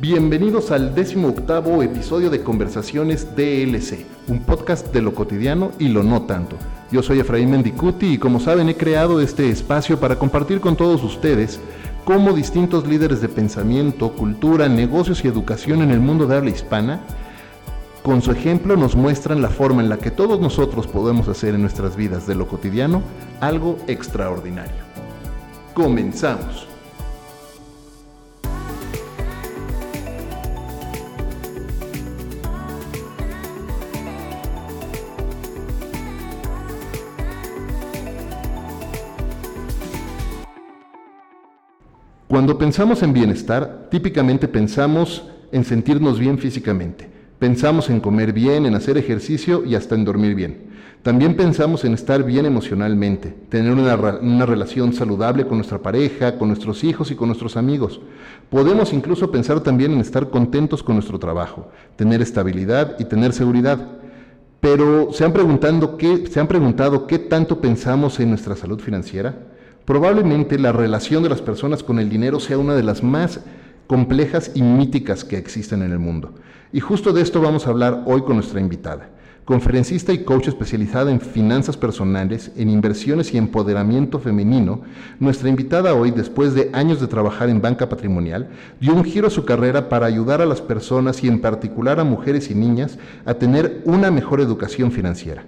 [0.00, 6.02] Bienvenidos al décimo octavo episodio de Conversaciones DLC, un podcast de lo cotidiano y lo
[6.02, 6.56] no tanto.
[6.90, 11.04] Yo soy Efraín Mendicuti y como saben he creado este espacio para compartir con todos
[11.04, 11.60] ustedes
[12.06, 17.00] cómo distintos líderes de pensamiento, cultura, negocios y educación en el mundo de habla hispana,
[18.02, 21.60] con su ejemplo nos muestran la forma en la que todos nosotros podemos hacer en
[21.60, 23.02] nuestras vidas de lo cotidiano
[23.42, 24.80] algo extraordinario.
[25.74, 26.69] Comenzamos.
[42.30, 47.10] Cuando pensamos en bienestar, típicamente pensamos en sentirnos bien físicamente.
[47.40, 50.70] Pensamos en comer bien, en hacer ejercicio y hasta en dormir bien.
[51.02, 56.84] También pensamos en estar bien emocionalmente, tener una, relación saludable con nuestra pareja, con nuestros
[56.84, 58.00] hijos y con nuestros amigos.
[58.48, 63.98] Podemos incluso pensar también en estar contentos con nuestro trabajo, tener estabilidad y tener seguridad.
[64.60, 69.34] Pero ¿se han, preguntado qué, ¿se han preguntado qué tanto pensamos en nuestra salud financiera?
[69.84, 73.40] Probablemente la relación de las personas con el dinero sea una de las más
[73.86, 76.32] complejas y míticas que existen en el mundo.
[76.72, 79.08] Y justo de esto vamos a hablar hoy con nuestra invitada,
[79.44, 84.82] conferencista y coach especializada en finanzas personales, en inversiones y empoderamiento femenino.
[85.18, 88.50] Nuestra invitada hoy, después de años de trabajar en banca patrimonial,
[88.80, 92.04] dio un giro a su carrera para ayudar a las personas y en particular a
[92.04, 95.46] mujeres y niñas a tener una mejor educación financiera.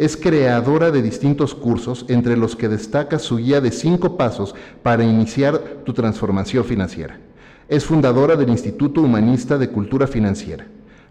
[0.00, 5.04] Es creadora de distintos cursos, entre los que destaca su guía de cinco pasos para
[5.04, 7.20] iniciar tu transformación financiera.
[7.68, 10.66] Es fundadora del Instituto Humanista de Cultura Financiera.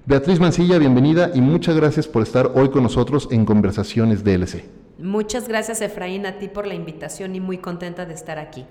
[0.07, 4.63] Beatriz Mancilla, bienvenida y muchas gracias por estar hoy con nosotros en Conversaciones DLC.
[4.97, 8.65] Muchas gracias Efraín a ti por la invitación y muy contenta de estar aquí.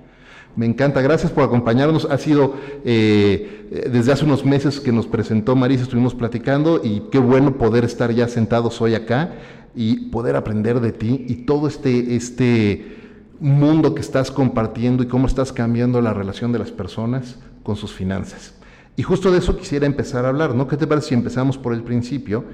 [0.57, 2.07] Me encanta, gracias por acompañarnos.
[2.11, 7.19] Ha sido eh, desde hace unos meses que nos presentó Marisa, estuvimos platicando y qué
[7.19, 9.35] bueno poder estar ya sentados hoy acá
[9.75, 12.97] y poder aprender de ti y todo este, este
[13.41, 17.93] mundo que estás compartiendo y cómo estás cambiando la relación de las personas con sus
[17.93, 18.55] finanzas.
[18.97, 20.67] Y justo de eso quisiera empezar a hablar, ¿no?
[20.67, 22.45] ¿Qué te parece si empezamos por el principio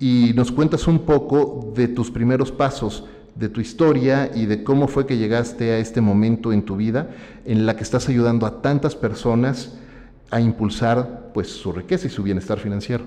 [0.00, 3.04] y nos cuentas un poco de tus primeros pasos,
[3.36, 7.10] de tu historia y de cómo fue que llegaste a este momento en tu vida
[7.44, 9.78] en la que estás ayudando a tantas personas
[10.30, 13.04] a impulsar pues su riqueza y su bienestar financiero?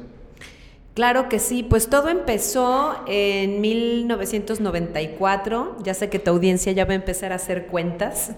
[0.96, 6.94] Claro que sí, pues todo empezó en 1994, ya sé que tu audiencia ya va
[6.94, 8.32] a empezar a hacer cuentas.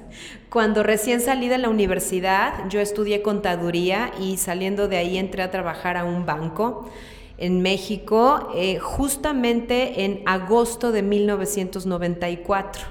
[0.50, 5.52] Cuando recién salí de la universidad, yo estudié contaduría y saliendo de ahí entré a
[5.52, 6.90] trabajar a un banco
[7.38, 12.86] en México, eh, justamente en agosto de 1994.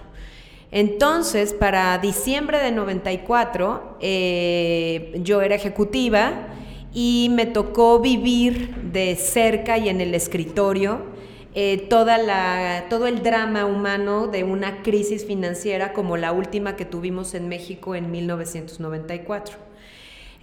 [0.70, 6.52] Entonces, para diciembre de 94, eh, yo era ejecutiva
[6.98, 11.02] y me tocó vivir de cerca y en el escritorio
[11.54, 16.86] eh, toda la, todo el drama humano de una crisis financiera como la última que
[16.86, 19.65] tuvimos en México en 1994.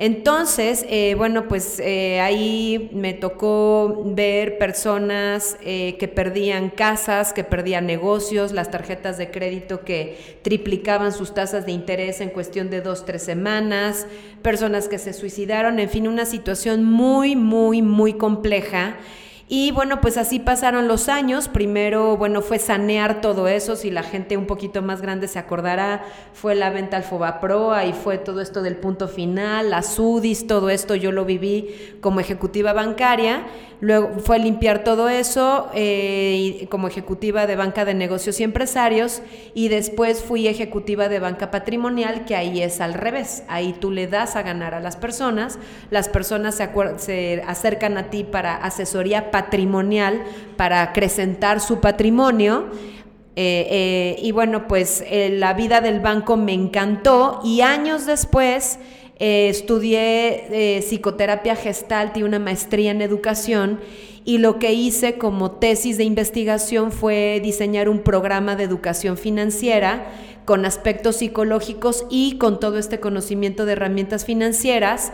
[0.03, 7.45] Entonces, eh, bueno, pues eh, ahí me tocó ver personas eh, que perdían casas, que
[7.45, 12.81] perdían negocios, las tarjetas de crédito que triplicaban sus tasas de interés en cuestión de
[12.81, 14.05] dos, tres semanas,
[14.41, 18.97] personas que se suicidaron, en fin, una situación muy, muy, muy compleja
[19.49, 21.49] y bueno, pues así pasaron los años.
[21.49, 23.75] Primero, bueno, fue sanear todo eso.
[23.75, 27.93] Si la gente un poquito más grande se acordará, fue la venta al Fobapro, ahí
[27.93, 32.71] fue todo esto del punto final, la SUDIS, todo esto yo lo viví como ejecutiva
[32.73, 33.43] bancaria.
[33.81, 39.21] Luego fue limpiar todo eso eh, como ejecutiva de banca de negocios y empresarios.
[39.53, 43.43] Y después fui ejecutiva de banca patrimonial, que ahí es al revés.
[43.49, 48.09] Ahí tú le das a ganar a las personas, las personas se, se acercan a
[48.09, 50.21] ti para asesoría patrimonial
[50.57, 52.67] para acrecentar su patrimonio.
[53.35, 58.77] Eh, eh, y bueno, pues eh, la vida del banco me encantó y años después
[59.17, 63.79] estudié psicoterapia gestalt y una maestría en educación
[64.25, 70.05] y lo que hice como tesis de investigación fue diseñar un programa de educación financiera
[70.45, 75.13] con aspectos psicológicos y con todo este conocimiento de herramientas financieras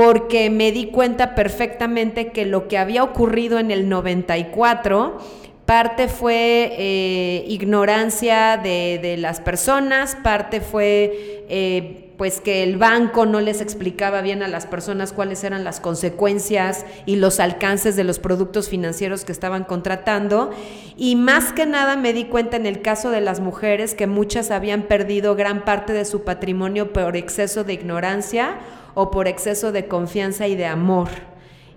[0.00, 5.18] porque me di cuenta perfectamente que lo que había ocurrido en el 94,
[5.66, 11.44] parte fue eh, ignorancia de, las personas, parte fue...
[11.50, 15.80] Eh, pues que el banco no les explicaba bien a las personas cuáles eran las
[15.80, 20.50] consecuencias y los alcances de los productos financieros que estaban contratando.
[20.98, 24.50] Y más que nada me di cuenta en el caso de las mujeres que muchas
[24.50, 28.58] habían perdido gran parte de su patrimonio por exceso de ignorancia
[28.94, 31.08] o por exceso de confianza y de amor.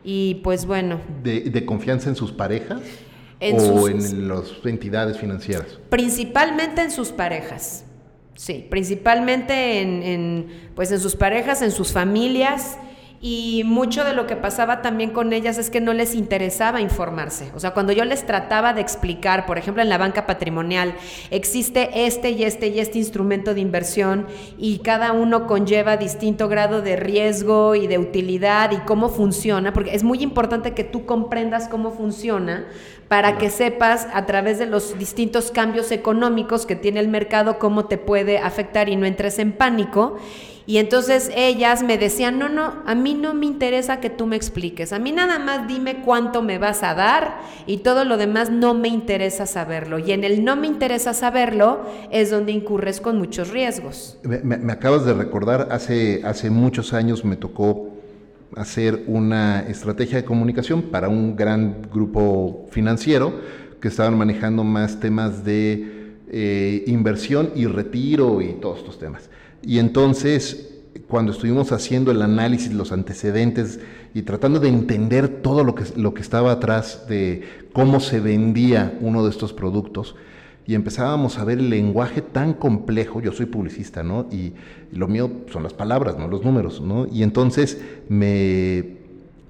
[0.04, 1.00] Y pues bueno.
[1.24, 2.82] ¿De, confianza en sus parejas?
[3.42, 5.80] ¿O en las entidades financieras?
[5.90, 7.86] Principalmente en sus parejas.
[8.36, 12.78] Sí, principalmente en, pues en sus parejas, en sus familias
[13.26, 17.50] y mucho de lo que pasaba también con ellas es que no les interesaba informarse.
[17.56, 20.94] O sea, cuando yo les trataba de explicar, por ejemplo, en la banca patrimonial,
[21.32, 24.28] existe este y este y este instrumento de inversión
[24.58, 29.96] y cada uno conlleva distinto grado de riesgo y de utilidad y cómo funciona, porque
[29.96, 32.66] es muy importante que tú comprendas cómo funciona
[33.08, 37.86] para que sepas a través de los distintos cambios económicos que tiene el mercado cómo
[37.86, 40.18] te puede afectar y no entres en pánico.
[40.66, 44.38] Y entonces ellas me decían, no, no, a mí no me interesa que tú me
[44.38, 48.50] expliques, a mí nada más dime cuánto me vas a dar y todo lo demás
[48.50, 50.00] no me interesa saberlo.
[50.00, 51.82] Y en el no me interesa saberlo
[52.12, 54.18] es donde incurres con muchos riesgos.
[54.24, 57.90] Me, acabas de recordar, hace, hace muchos años me tocó
[58.56, 63.34] hacer una estrategia de comunicación para un gran grupo financiero
[63.82, 69.30] que estaban manejando más temas de eh, inversión y retiro y todos estos temas.
[69.64, 73.80] Y entonces, cuando estuvimos haciendo el análisis, los antecedentes
[74.14, 77.44] y tratando de entender todo lo que, lo que estaba atrás de
[77.74, 80.16] cómo se vendía uno de estos productos,
[80.66, 84.28] y empezábamos a ver el lenguaje tan complejo, yo soy publicista, ¿no?
[84.32, 84.54] Y,
[84.92, 86.28] lo mío son las palabras, ¿no?
[86.28, 87.08] Los números, ¿no?
[87.12, 89.02] Y entonces me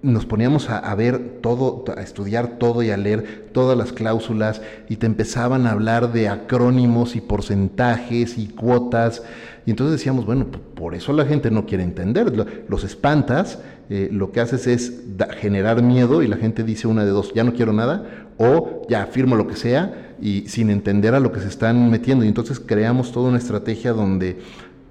[0.01, 4.61] nos poníamos a, a, ver todo, a estudiar todo y a leer todas las cláusulas
[4.89, 9.23] y te empezaban a hablar de acrónimos y porcentajes y cuotas
[9.65, 10.45] y entonces decíamos, bueno,
[10.75, 12.33] por eso la gente no quiere entender.
[12.67, 15.01] Los espantas, eh, lo que haces es
[15.37, 19.03] generar miedo y la gente dice una de dos, ya no quiero nada, o ya
[19.03, 22.25] afirmo lo que sea y sin entender a lo que se están metiendo.
[22.25, 24.39] Y entonces creamos toda una estrategia donde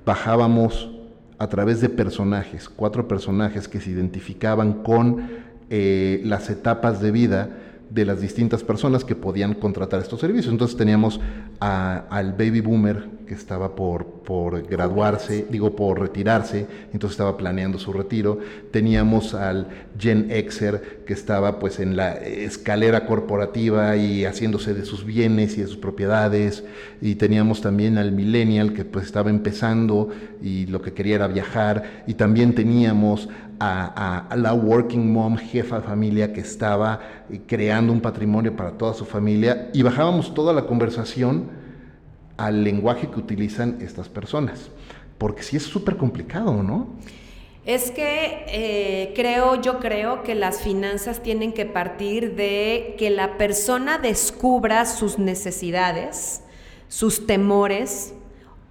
[0.07, 0.91] bajábamos
[1.39, 5.23] a través de personajes, cuatro personajes que se identificaban con
[5.69, 7.51] eh, las etapas de vida
[7.93, 10.53] de las distintas personas que podían contratar estos servicios.
[10.53, 11.21] Entonces teníamos
[11.61, 17.93] al baby boomer que estaba por, por graduarse, digo, por retirarse, entonces estaba planeando su
[17.93, 18.39] retiro.
[18.71, 19.69] Teníamos al
[19.99, 25.61] Gen Xer que estaba pues en la escalera corporativa y haciéndose de sus bienes y
[25.61, 26.65] de sus propiedades.
[27.01, 30.09] Y teníamos también al millennial que pues estaba empezando
[30.43, 32.05] y lo que quería era viajar.
[32.07, 33.29] Y también teníamos
[33.65, 37.01] a, la working mom, jefa de familia que estaba
[37.31, 41.51] eh, creando un patrimonio para toda su familia y bajábamos toda la conversación
[42.37, 44.71] al lenguaje que utilizan estas personas,
[45.19, 46.89] porque sí es súper complicado, ¿no?
[47.65, 53.39] Es que eh, creo, yo creo que las finanzas tienen que partir de que la
[53.39, 56.43] persona descubra sus necesidades,
[56.89, 58.15] sus temores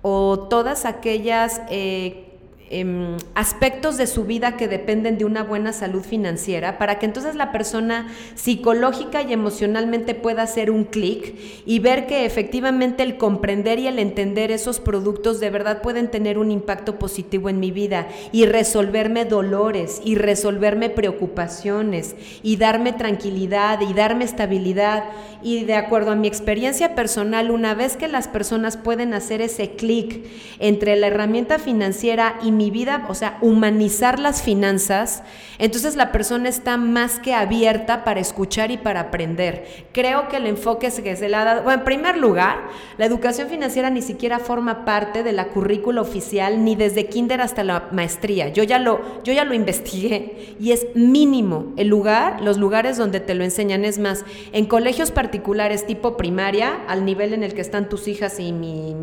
[0.01, 2.30] o todas aquellas eh,
[2.73, 7.35] Em, aspectos de su vida que dependen de una buena salud financiera para que entonces
[7.35, 11.35] la persona psicológica y emocionalmente pueda hacer un clic
[11.65, 16.38] y ver que efectivamente el comprender y el entender esos productos de verdad pueden tener
[16.38, 23.81] un impacto positivo en mi vida y resolverme dolores y resolverme preocupaciones y darme tranquilidad
[23.81, 25.03] y darme estabilidad.
[25.44, 29.71] Y de acuerdo a mi experiencia personal una vez que las personas pueden hacer ese
[29.71, 30.25] clic
[30.59, 35.23] entre la herramienta financiera y mi mi vida, o sea, humanizar las finanzas,
[35.57, 39.86] entonces la persona está más que abierta para escuchar y para aprender.
[39.93, 42.59] Creo que el enfoque que se le ha dado, bueno, en primer lugar,
[43.00, 47.63] la educación financiera ni siquiera forma parte de la currícula oficial ni desde kinder hasta
[47.63, 48.50] la maestría.
[48.50, 53.19] Yo ya lo, yo ya lo investigué y es mínimo el lugar, los lugares donde
[53.19, 53.86] te lo enseñan.
[53.86, 58.39] Es más, en colegios particulares tipo primaria, al nivel en el que están tus hijas
[58.39, 58.93] y mi,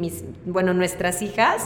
[0.00, 1.64] mis, bueno, nuestras hijas,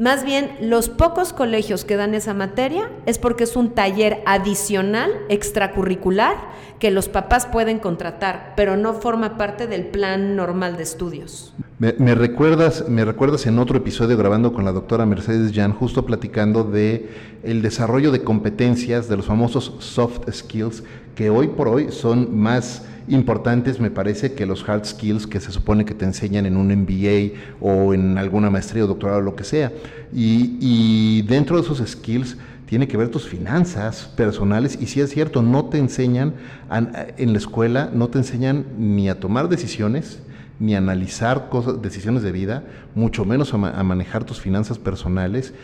[0.00, 5.12] más bien, los pocos colegios que dan esa materia es porque es un taller adicional,
[5.28, 6.36] extracurricular,
[6.78, 11.52] que los papás pueden contratar, pero no forma parte del plan normal de estudios.
[11.80, 16.62] Me, recuerdas, me recuerdas en otro episodio grabando con la doctora Mercedes Jan, justo platicando
[16.62, 17.08] de
[17.42, 20.82] el desarrollo de competencias, de los famosos soft skills,
[21.14, 25.52] que hoy por hoy son más importantes, me parece, que los hard skills que se
[25.52, 29.34] supone que te enseñan en un MBA o en alguna maestría o doctorado o lo
[29.34, 29.72] que sea.
[30.12, 35.40] Y, dentro de esos skills tiene que ver tus finanzas personales y si es cierto,
[35.40, 36.34] no te enseñan
[37.16, 40.20] en la escuela, no te enseñan ni a tomar decisiones,
[40.60, 42.62] ni analizar cosas, decisiones de vida,
[42.94, 45.54] mucho menos a manejar tus finanzas personales.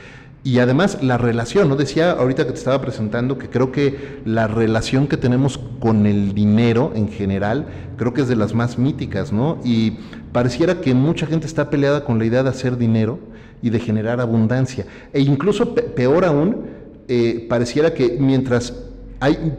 [0.42, 1.76] Y además la relación, ¿no?
[1.76, 6.34] Decía ahorita que te estaba presentando que creo que la relación que tenemos con el
[6.34, 9.58] dinero en general, creo que es de las más míticas, ¿no?
[9.64, 9.98] Y
[10.32, 13.18] pareciera que mucha gente está peleada con la idea de hacer dinero
[13.60, 14.86] y de generar abundancia.
[15.12, 16.66] E incluso peor aún,
[17.08, 18.72] eh, pareciera que mientras
[19.18, 19.52] hay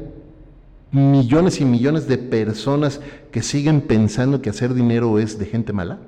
[0.92, 3.02] millones y millones de personas
[3.32, 6.00] que siguen pensando que hacer dinero es de gente mala,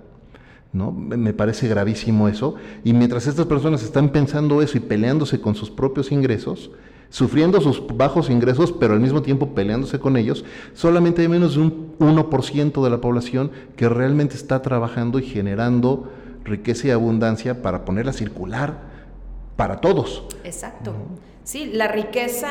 [0.71, 0.91] ¿no?
[0.91, 2.55] Me parece gravísimo eso.
[2.83, 6.71] Y mientras estas personas están pensando eso y peleándose con sus propios ingresos,
[7.09, 11.61] sufriendo sus bajos ingresos, pero al mismo tiempo peleándose con ellos, solamente hay menos de
[11.61, 16.11] un 1% de la población que realmente está trabajando y generando
[16.43, 18.89] riqueza y abundancia para ponerla a circular
[19.55, 20.23] para todos.
[20.43, 20.93] Exacto.
[21.43, 22.47] Sí, la riqueza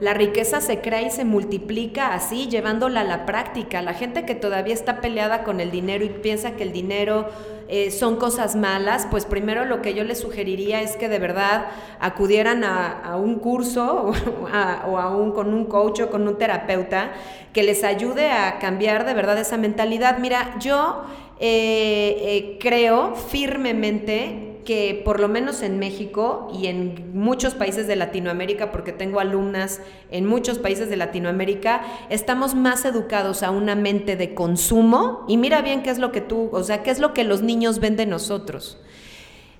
[0.00, 3.80] la riqueza se crea y se multiplica así, llevándola a la práctica.
[3.80, 7.28] La gente que todavía está peleada con el dinero y piensa que el dinero
[7.68, 11.66] eh, son cosas malas, pues primero lo que yo les sugeriría es que de verdad
[12.00, 14.12] acudieran a, un curso
[14.86, 17.12] o, a, un, con un coach o con un terapeuta
[17.52, 20.18] que les ayude a cambiar de verdad esa mentalidad.
[20.18, 21.04] Mira, yo
[21.40, 27.96] eh, eh, creo firmemente que por lo menos en México y en muchos países de
[27.96, 29.80] Latinoamérica, porque tengo alumnas
[30.10, 35.62] en muchos países de Latinoamérica, estamos más educados a una mente de consumo y mira
[35.62, 37.96] bien qué es lo que tú, o sea, qué es lo que los niños ven
[37.96, 38.78] de nosotros.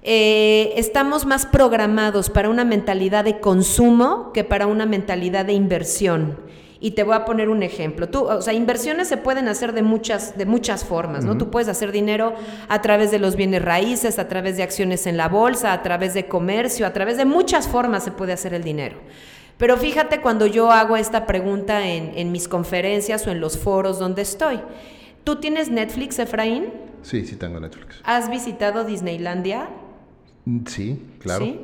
[0.03, 6.39] Eh, estamos más programados para una mentalidad de consumo que para una mentalidad de inversión.
[6.85, 8.11] Y te voy a poner un ejemplo.
[8.11, 11.39] Tú, o sea, inversiones se pueden hacer de muchas, de muchas formas, ¿no?
[11.39, 12.35] Tú puedes hacer dinero
[12.69, 16.13] a través de los bienes raíces, a través de acciones en la bolsa, a través
[16.13, 18.97] de comercio, a través de muchas formas se puede hacer el dinero.
[19.57, 23.99] Pero fíjate cuando yo hago esta pregunta en, en mis conferencias o en los foros
[23.99, 24.61] donde estoy.
[25.25, 26.67] ¿Tú tienes Netflix, Efraín?
[27.01, 28.03] Sí, sí tengo Netflix.
[28.05, 29.71] ¿Has visitado Disneylandia?
[30.67, 31.47] Sí, claro.
[31.47, 31.61] ¿Sí?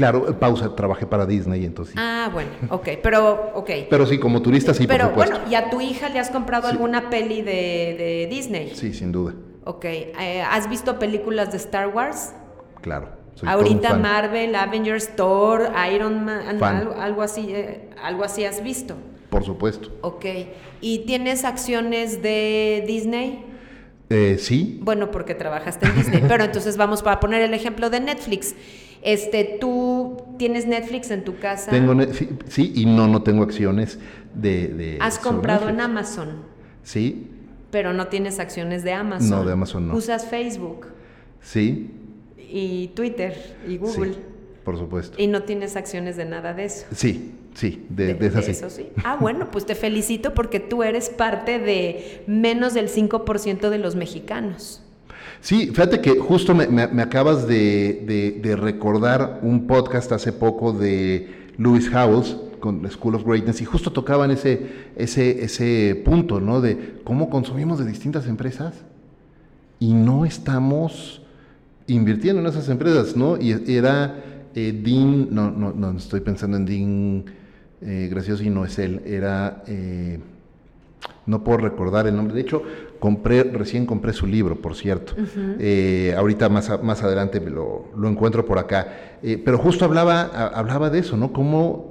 [0.00, 1.94] Claro, pausa, trabajé para Disney, entonces.
[1.98, 3.70] Ah, bueno, ok, pero, ok.
[3.90, 5.36] Pero sí, como turista sí, pero, por supuesto.
[5.36, 8.72] bueno, ¿y a tu hija le has comprado alguna peli de, Disney?
[8.74, 9.34] Sí, sin duda.
[9.64, 12.32] Ok, eh, ¿has visto películas de Star Wars?
[12.80, 13.10] Claro.
[13.44, 18.94] Ahorita Marvel, Avengers, Thor, Iron Man, algo, así, eh, algo así has visto.
[19.28, 19.90] Por supuesto.
[20.00, 20.24] Ok,
[20.80, 23.44] ¿y tienes acciones de Disney?
[24.08, 24.80] Eh, sí.
[24.82, 28.54] Bueno, porque trabajaste en Disney, pero entonces vamos para poner el ejemplo de Netflix.
[29.02, 31.70] Este, ¿Tú tienes Netflix en tu casa?
[31.70, 31.94] Tengo,
[32.48, 33.98] sí, y no, no tengo acciones
[34.34, 34.98] de...
[35.00, 36.42] ¿Has comprado en Amazon?
[36.82, 37.28] Sí.
[37.70, 39.30] Pero no tienes acciones de Amazon.
[39.30, 39.94] No, de Amazon no.
[39.94, 40.88] ¿Usas Facebook?
[41.40, 41.90] Sí.
[42.36, 43.56] ¿Y Twitter?
[43.66, 44.14] ¿Y Google?
[44.14, 44.20] Sí,
[44.64, 45.16] por supuesto.
[45.20, 46.86] ¿Y no tienes acciones de nada de eso?
[46.92, 48.88] Sí, sí, de, de, eso sí.
[49.04, 53.94] Ah, bueno, pues te felicito porque tú eres parte de menos del 5% de los
[53.94, 54.82] mexicanos.
[55.40, 62.36] Sí, fíjate que justo me, acabas de, recordar un podcast hace poco de Lewis Howells
[62.60, 66.60] con School of Greatness y justo tocaban ese, ese, ese punto, ¿no?
[66.60, 68.74] De cómo consumimos de distintas empresas
[69.78, 71.22] y no estamos
[71.86, 73.38] invirtiendo en esas empresas, ¿no?
[73.40, 74.22] Y era
[74.54, 77.24] eh, Dean, no, no, no, estoy pensando en Dean
[77.80, 79.64] eh, Gracioso y no es él, era...
[79.66, 80.20] Eh,
[81.26, 82.34] no puedo recordar el nombre.
[82.34, 82.62] De hecho,
[83.00, 85.14] compré, recién compré su libro, por cierto.
[85.58, 89.16] Eh, ahorita más, más adelante lo, lo encuentro por acá.
[89.22, 91.32] Eh, pero justo hablaba, hablaba de eso, ¿no?
[91.32, 91.90] Cómo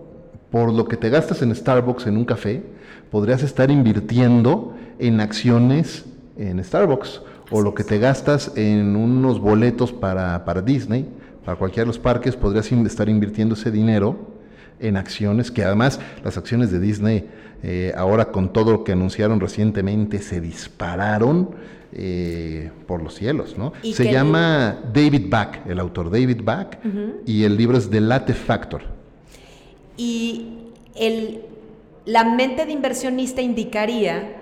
[0.52, 2.64] por lo que te gastas en Starbucks en un café,
[3.12, 6.06] podrías estar invirtiendo en acciones
[6.38, 7.22] en Starbucks.
[7.52, 11.10] o lo que te gastas en unos boletos para, para Disney,
[11.44, 14.16] para cualquiera de los parques, podrías estar invirtiendo ese dinero
[14.80, 17.28] en acciones, que además las acciones de Disney
[17.64, 21.50] eh, ahora con todo lo que anunciaron recientemente se dispararon
[21.92, 23.74] eh, por los cielos, ¿no?
[23.82, 26.80] Se llama David Back, el autor David Back,
[27.26, 28.84] y el libro es The Latte Factor.
[29.98, 30.46] Y
[30.96, 31.42] el,
[32.06, 34.39] la mente de inversionista indicaría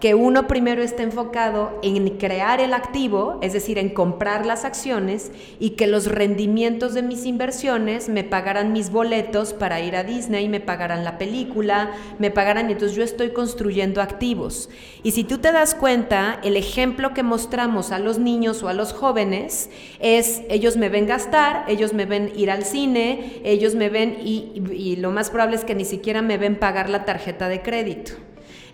[0.00, 5.32] que uno primero está enfocado en crear el activo, es decir, en comprar las acciones
[5.58, 10.48] y que los rendimientos de mis inversiones me pagarán mis boletos para ir a Disney,
[10.48, 14.68] me pagarán la película, me pagarán, entonces yo estoy construyendo activos.
[15.02, 18.74] Y si tú te das cuenta, el ejemplo que mostramos a los niños o a
[18.74, 23.88] los jóvenes es, ellos me ven gastar, ellos me ven ir al cine, ellos me
[23.88, 27.48] ven y, y lo más probable es que ni siquiera me ven pagar la tarjeta
[27.48, 28.25] de crédito.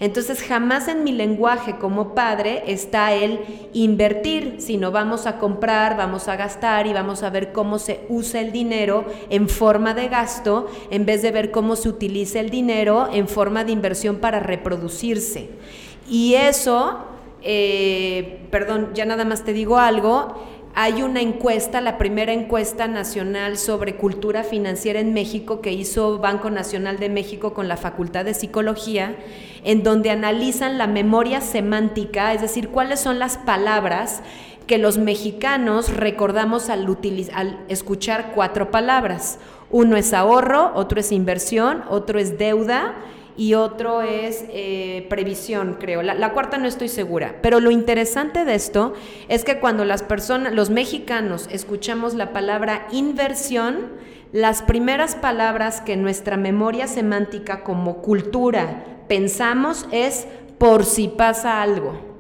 [0.03, 3.39] Entonces jamás en mi lenguaje como padre está el
[3.73, 8.41] invertir, sino vamos a comprar, vamos a gastar y vamos a ver cómo se usa
[8.41, 13.11] el dinero en forma de gasto en vez de ver cómo se utiliza el dinero
[13.13, 15.51] en forma de inversión para reproducirse.
[16.11, 16.99] Y eso,
[17.41, 20.35] eh, perdón, ya nada más te digo algo,
[20.75, 26.51] hay una encuesta, la primera encuesta nacional sobre cultura financiera en México que hizo Banco
[26.51, 29.17] Nacional de México con la Facultad de Psicología,
[29.65, 34.23] en donde analizan la memoria semántica, es decir, cuáles son las palabras
[34.67, 36.87] que los mexicanos recordamos al,
[37.35, 39.39] al escuchar cuatro palabras.
[39.71, 42.95] Uno es ahorro, otro es inversión, otro es deuda
[43.37, 46.03] y otro es eh, previsión, creo.
[46.03, 47.37] La, cuarta no estoy segura.
[47.43, 48.93] Pero lo interesante de esto
[49.29, 53.93] es que cuando las personas, los mexicanos, escuchamos la palabra inversión,
[54.33, 60.27] las primeras palabras que nuestra memoria semántica como cultura pensamos es
[60.59, 62.12] por si pasa algo.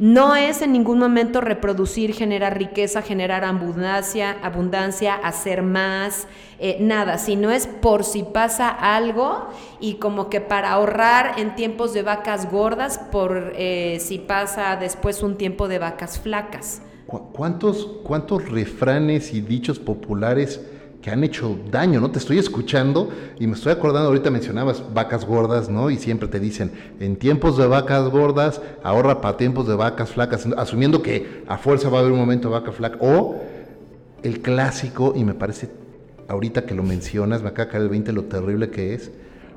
[0.00, 6.26] No es en ningún momento reproducir, generar riqueza, generar abundancia, abundancia hacer más,
[6.58, 11.92] eh, nada, sino es por si pasa algo y como que para ahorrar en tiempos
[11.92, 16.80] de vacas gordas, por eh, si pasa después un tiempo de vacas flacas.
[17.06, 20.62] ¿Cuántos, cuántos refranes y dichos populares
[21.02, 22.10] que han hecho daño, ¿no?
[22.10, 25.90] Te estoy escuchando y me estoy acordando, ahorita mencionabas vacas gordas, ¿no?
[25.90, 30.46] Y siempre te dicen, en tiempos de vacas gordas, ahorra para tiempos de vacas flacas,
[30.56, 32.98] asumiendo que a fuerza va a haber un momento de vaca flaca.
[33.00, 33.40] O
[34.22, 35.70] el clásico, y me parece,
[36.28, 39.10] ahorita que lo mencionas, me acaba de caer el 20 lo terrible que es,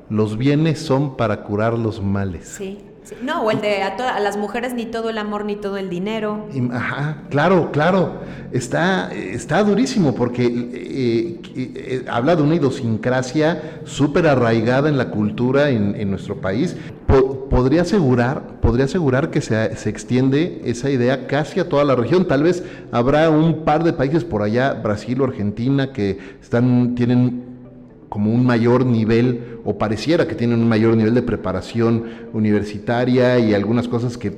[0.08, 2.48] los bienes son para curar los males.
[2.48, 2.78] Sí.
[3.22, 6.46] No, o el de a, las mujeres ni todo el amor ni todo el dinero.
[6.72, 8.20] Ajá, claro, claro.
[8.52, 15.70] Está, está durísimo porque eh, eh, habla de una idiosincrasia súper arraigada en la cultura
[15.70, 16.76] en, nuestro país.
[17.50, 22.26] podría, asegurar, podría asegurar que se, se, extiende esa idea casi a toda la región.
[22.26, 27.53] Tal vez habrá un par de países por allá, Brasil o Argentina, que están, tienen
[28.14, 33.54] como un mayor nivel, o pareciera que tienen un mayor nivel de preparación universitaria y
[33.54, 34.36] algunas cosas que,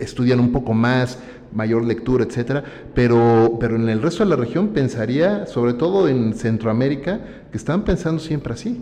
[0.00, 1.20] estudian un poco más,
[1.52, 6.34] mayor lectura, etcétera, pero, pero en el resto de la región pensaría, sobre todo en
[6.34, 7.20] Centroamérica,
[7.52, 8.80] que están pensando siempre así.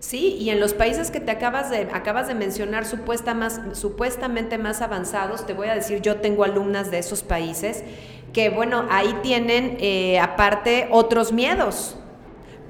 [0.00, 5.44] Sí, y en los países que te acabas de, acabas de mencionar supuestamente más avanzados,
[5.44, 7.84] te voy a decir, yo tengo alumnas de esos países
[8.32, 11.96] que, bueno, ahí tienen eh, aparte otros miedos,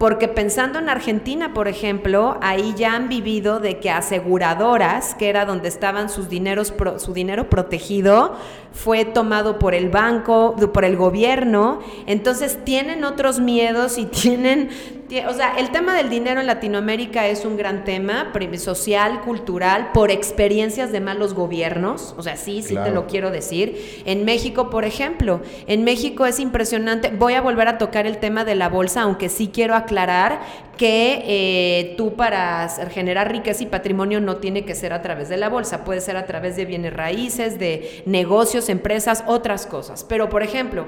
[0.03, 5.45] porque pensando en Argentina, por ejemplo, ahí ya han vivido de que aseguradoras, que era
[5.45, 8.35] donde estaban sus dineros, su dinero protegido,
[8.73, 11.79] fue tomado por el banco, por el gobierno.
[12.07, 14.71] Entonces tienen otros miedos y tienen
[15.21, 20.11] o sea, el tema del dinero en Latinoamérica es un gran tema, social, cultural, por
[20.11, 24.03] experiencias de malos gobiernos, o sea, sí, sí te lo quiero decir.
[24.07, 28.45] En México, por ejemplo, en México es impresionante, voy a volver a tocar el tema
[28.45, 30.41] de la bolsa, aunque sí quiero aclarar
[30.77, 35.37] que eh, tú para generar riqueza y patrimonio no tiene que ser a través de
[35.37, 40.05] la bolsa, puede ser a través de bienes raíces, de negocios, empresas, otras cosas.
[40.05, 40.87] Pero, por ejemplo,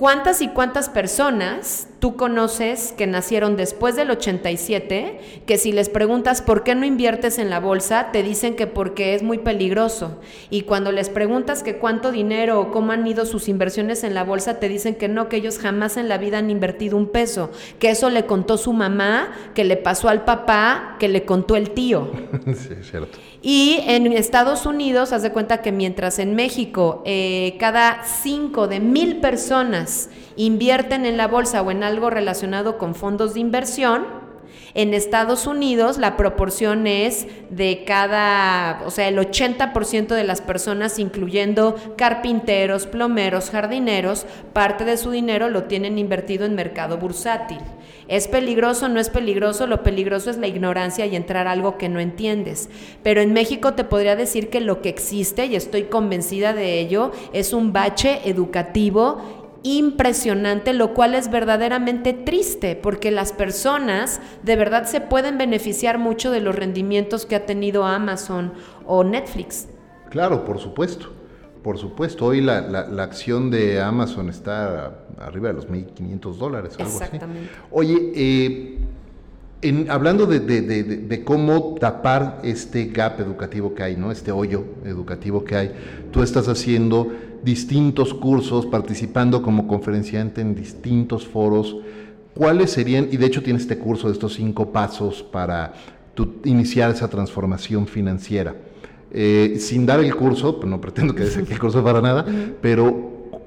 [0.00, 6.42] ¿Cuántas y cuántas personas tú conoces que nacieron después del 87 que si les preguntas
[6.42, 10.18] por qué no inviertes en la bolsa, te dicen que porque es muy peligroso?
[10.48, 14.24] Y cuando les preguntas que cuánto dinero o cómo han ido sus inversiones en la
[14.24, 17.50] bolsa, te dicen que no, que ellos jamás en la vida han invertido un peso,
[17.78, 21.70] que eso le contó su mamá, que le pasó al papá, que le contó el
[21.70, 22.10] tío.
[22.46, 23.18] sí, es cierto.
[23.42, 28.80] Y en Estados Unidos, haz de cuenta que mientras en México eh, cada cinco de
[28.80, 30.10] mil personas
[30.46, 34.04] invierten en la bolsa o en algo relacionado con fondos de inversión,
[34.74, 40.98] en Estados Unidos la proporción es de cada, o sea, el 80% de las personas,
[41.00, 47.58] incluyendo carpinteros, plomeros, jardineros, parte de su dinero lo tienen invertido en mercado bursátil.
[48.06, 48.88] ¿Es peligroso?
[48.88, 49.68] No es peligroso.
[49.68, 52.68] Lo peligroso es la ignorancia y entrar a algo que no entiendes.
[53.04, 57.12] Pero en México te podría decir que lo que existe, y estoy convencida de ello,
[57.32, 64.86] es un bache educativo impresionante, lo cual es verdaderamente triste, porque las personas de verdad
[64.86, 68.52] se pueden beneficiar mucho de los rendimientos que ha tenido Amazon
[68.86, 69.68] o Netflix.
[70.10, 71.12] Claro, por supuesto.
[71.62, 76.74] Por supuesto, hoy la, la, acción de Amazon está arriba de los 1.500 dólares.
[76.78, 77.50] Exactamente.
[77.70, 78.78] Oye, eh,
[79.60, 84.10] en, hablando de, de, de, cómo tapar este gap educativo que hay, ¿no?
[84.10, 85.72] este hoyo educativo que hay,
[86.10, 87.12] tú estás haciendo
[87.42, 91.76] distintos cursos, participando como conferenciante en distintos foros.
[92.34, 95.74] ¿Cuáles serían, y de hecho tienes este curso de estos cinco pasos para
[96.44, 98.54] iniciar esa transformación financiera?
[99.12, 102.24] Eh, sin dar el curso, pues no pretendo que des el curso para nada,
[102.62, 103.40] pero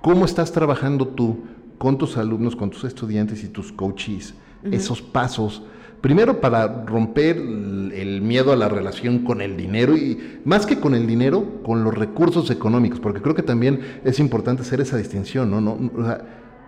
[0.00, 1.38] ¿cómo estás trabajando tú
[1.78, 4.34] con tus alumnos, con tus estudiantes y tus coaches
[4.70, 5.62] esos pasos?
[6.00, 10.94] Primero para romper el miedo a la relación con el dinero y más que con
[10.94, 15.50] el dinero, con los recursos económicos, porque creo que también es importante hacer esa distinción,
[15.50, 15.78] ¿no?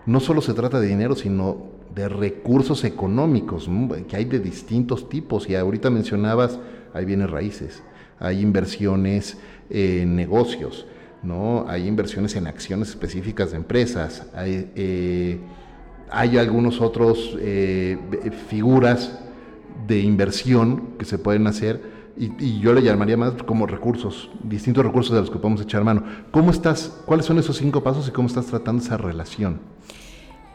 [0.04, 3.70] No, solo se trata de dinero, sino de recursos económicos,
[4.08, 6.58] que hay de distintos tipos y ahorita mencionabas,
[6.92, 7.82] hay bienes raíces
[8.22, 9.36] hay inversiones
[9.68, 10.86] en negocios.
[11.22, 11.66] ¿no?
[11.68, 15.38] Hay inversiones en acciones específicas de empresas, hay, eh,
[16.12, 17.98] hay algunos otros eh,
[18.48, 19.18] figuras
[19.86, 25.14] de inversión que se pueden hacer y, yo le llamaría más como recursos, distintos recursos
[25.14, 26.04] de los que podemos echar mano.
[26.30, 27.02] ¿Cómo estás?
[27.06, 29.60] ¿Cuáles son esos cinco pasos y cómo estás tratando esa relación?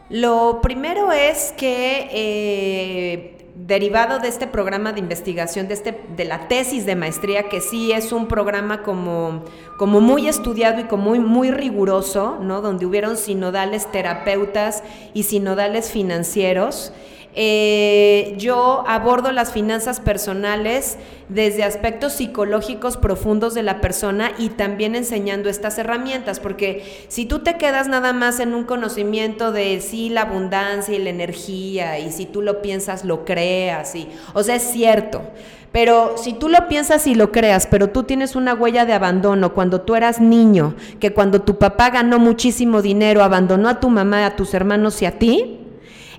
[0.08, 6.46] Lo primero es que eh, derivado de este programa de investigación, de, este, de la
[6.46, 9.44] tesis de maestría, que sí es un programa como,
[9.76, 12.60] como muy estudiado y como muy, muy riguroso, ¿no?
[12.60, 16.92] donde hubieron sinodales terapeutas y sinodales financieros.
[17.40, 20.98] Eh, yo abordo las finanzas personales
[21.28, 27.38] desde aspectos psicológicos profundos de la persona y también enseñando estas herramientas, porque si tú
[27.38, 32.10] te quedas nada más en un conocimiento de sí, la abundancia y la energía, y
[32.10, 35.22] si tú lo piensas, lo creas, y, o sea, es cierto.
[35.70, 39.54] Pero si tú lo piensas y lo creas, pero tú tienes una huella de abandono
[39.54, 44.26] cuando tú eras niño, que cuando tu papá ganó muchísimo dinero, abandonó a tu mamá,
[44.26, 45.57] a tus hermanos y a ti,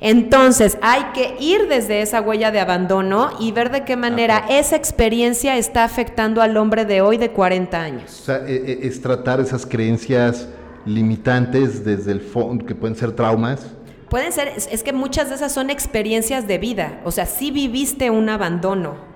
[0.02, 4.76] entonces hay que ir desde esa huella de abandono y ver de qué manera esa
[4.76, 8.20] experiencia está afectando al hombre de hoy de 40 años.
[8.22, 10.48] O sea, e, e, es tratar esas creencias
[10.86, 13.68] limitantes desde el fondo, que pueden ser traumas.
[14.10, 18.10] Pueden ser, es que muchas de esas son experiencias de vida, o sea, si viviste
[18.10, 19.10] un abandono,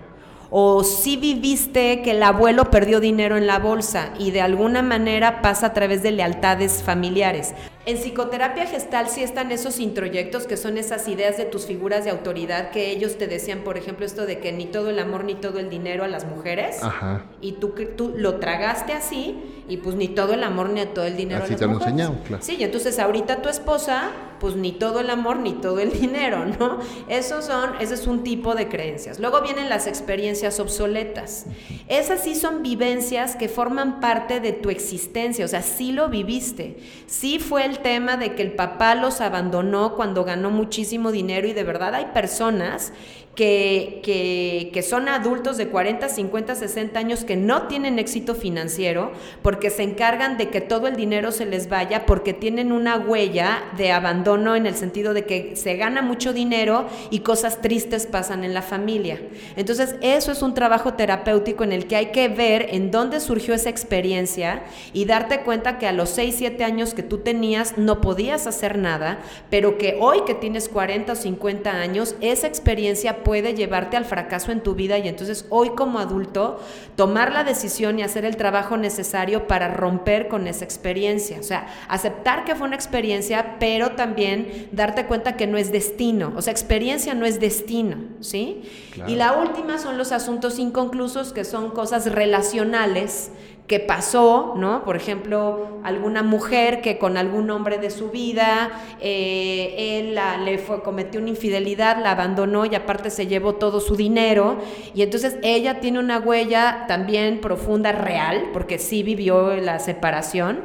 [0.56, 5.42] o si viviste que el abuelo perdió dinero en la bolsa y de alguna manera
[5.42, 7.56] pasa a través de lealtades familiares.
[7.86, 12.12] En psicoterapia gestal sí están esos introyectos que son esas ideas de tus figuras de
[12.12, 15.36] autoridad que ellos te decían, por ejemplo, esto de que ni todo el amor ni
[15.36, 16.82] todo el dinero a las mujeres.
[16.82, 17.26] Ajá.
[17.42, 21.18] Y tú, tú lo tragaste así y pues ni todo el amor ni todo el
[21.18, 22.42] dinero así a las te lo enseñado, claro.
[22.42, 24.12] Sí, y entonces ahorita tu esposa,
[24.44, 26.80] pues ni todo el amor ni todo el dinero, ¿no?
[27.08, 29.18] Esos son, ese es un tipo de creencias.
[29.18, 31.46] Luego vienen las experiencias obsoletas.
[31.88, 36.76] Esas sí son vivencias que forman parte de tu existencia, o sea, sí lo viviste.
[37.06, 41.54] Sí fue el tema de que el papá los abandonó cuando ganó muchísimo dinero y
[41.54, 42.92] de verdad hay personas
[43.36, 49.72] que, que, son adultos de 40, 50, 60 años que no tienen éxito financiero porque
[49.72, 53.92] se encargan de que todo el dinero se les vaya porque tienen una huella de
[53.92, 58.54] abandono en el sentido de que se gana mucho dinero y cosas tristes pasan en
[58.54, 59.20] la familia.
[59.56, 63.56] Entonces, eso es un trabajo terapéutico en el que hay que ver en dónde surgió
[63.56, 68.00] esa experiencia y darte cuenta que a los 6, 7 años que tú tenías no
[68.00, 69.20] podías hacer nada,
[69.50, 74.52] pero que hoy que tienes 40 o 50 años, esa experiencia puede llevarte al fracaso
[74.52, 76.60] en tu vida y entonces hoy como adulto
[76.96, 81.40] tomar la decisión y hacer el trabajo necesario para romper con esa experiencia.
[81.40, 86.34] O sea, aceptar que fue una experiencia, pero también darte cuenta que no es destino.
[86.36, 88.64] O sea, experiencia no es destino, ¿sí?
[89.08, 93.32] Y la última son los asuntos inconclusos, que son cosas relacionales
[93.68, 94.84] que pasó, ¿no?
[94.84, 100.84] Por ejemplo, alguna mujer que con algún hombre de su vida, eh, él le fue,
[100.84, 104.58] cometió una infidelidad, la abandonó y aparte se llevó todo su dinero.
[104.94, 110.62] Y entonces ella tiene una huella también profunda, real, porque sí vivió la separación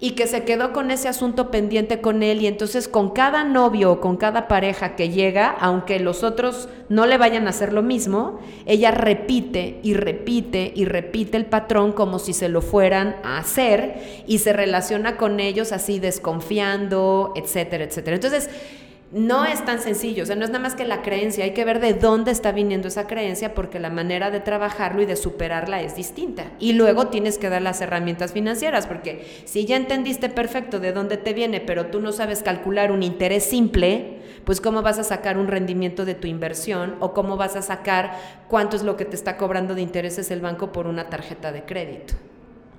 [0.00, 3.92] y que se quedó con ese asunto pendiente con él y entonces con cada novio
[3.92, 7.82] o con cada pareja que llega, aunque los otros no le vayan a hacer lo
[7.82, 13.38] mismo, ella repite y repite y repite el patrón como si se lo fueran a
[13.38, 18.16] hacer y se relaciona con ellos así desconfiando, etcétera, etcétera.
[18.16, 18.48] Entonces,
[19.12, 21.64] no es tan sencillo, o sea, no es nada más que la creencia, hay que
[21.64, 25.82] ver de dónde está viniendo esa creencia porque la manera de trabajarlo y de superarla
[25.82, 26.52] es distinta.
[26.60, 31.16] Y luego tienes que dar las herramientas financieras, porque si ya entendiste perfecto de dónde
[31.16, 35.38] te viene, pero tú no sabes calcular un interés simple, pues cómo vas a sacar
[35.38, 38.12] un rendimiento de tu inversión o cómo vas a sacar
[38.48, 41.64] cuánto es lo que te está cobrando de intereses el banco por una tarjeta de
[41.64, 42.14] crédito.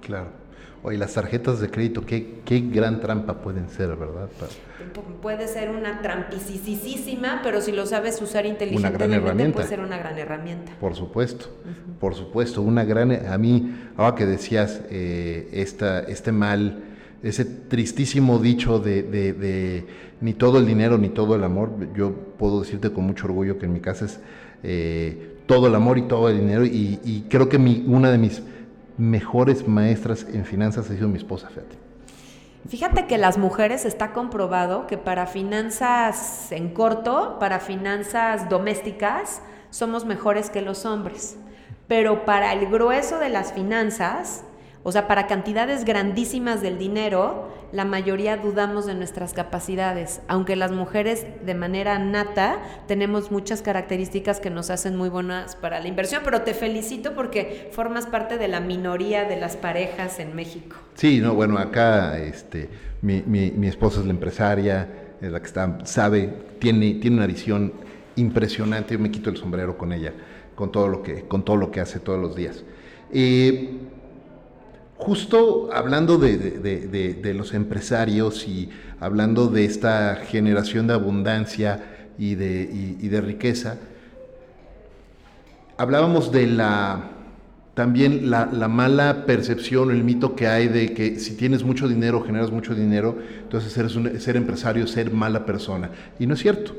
[0.02, 0.41] Claro.
[0.84, 4.30] Oye, las tarjetas de crédito, qué, qué gran trampa pueden ser, ¿verdad?
[5.22, 10.72] Puede ser una trampisísima, pero si lo sabes usar inteligentemente, puede ser una gran herramienta.
[10.80, 11.46] Por supuesto,
[12.00, 13.12] por supuesto, una gran...
[13.28, 16.84] A mí, ahora que decías eh, esta, este mal,
[17.22, 19.86] ese tristísimo dicho de, de,
[20.20, 23.68] ni todo el dinero ni todo el amor, yo puedo decirte con mucho orgullo que
[23.68, 24.20] en mi casa es
[24.64, 28.18] eh, todo el amor y todo el dinero y, y creo que mi, una de
[28.18, 28.42] mis
[28.98, 31.78] mejores maestras en finanzas ha sido mi esposa, fíjate.
[32.68, 40.06] Fíjate que las mujeres está comprobado que para finanzas en corto, para finanzas domésticas, somos
[40.06, 41.38] mejores que los hombres.
[41.88, 44.44] Pero para el grueso de las finanzas,
[44.84, 50.72] O sea, para cantidades grandísimas del dinero, la mayoría dudamos de nuestras capacidades, aunque las
[50.72, 56.22] mujeres de manera nata tenemos muchas características que nos hacen muy buenas para la inversión,
[56.24, 60.76] pero te felicito porque formas parte de la minoría de las parejas en México.
[60.96, 62.70] Sí, no, bueno, acá este,
[63.02, 64.88] mi, mi, esposa es la empresaria,
[65.22, 66.30] es la que está, sabe,
[66.60, 67.74] tiene, tiene una visión
[68.16, 70.14] impresionante, yo me quito el sombrero con ella,
[70.56, 72.64] con todo lo que, con todo lo que hace todos los días.
[73.14, 73.78] Eh,
[75.02, 83.78] justo hablando de, los empresarios y hablando de esta generación de abundancia y de, riqueza,
[85.78, 87.10] hablábamos de la
[87.74, 92.52] también la, mala percepción, el mito que hay de que si tienes mucho dinero, generas
[92.52, 95.90] mucho dinero, entonces eres ser empresario, ser mala persona.
[96.20, 96.76] Y no es cierto,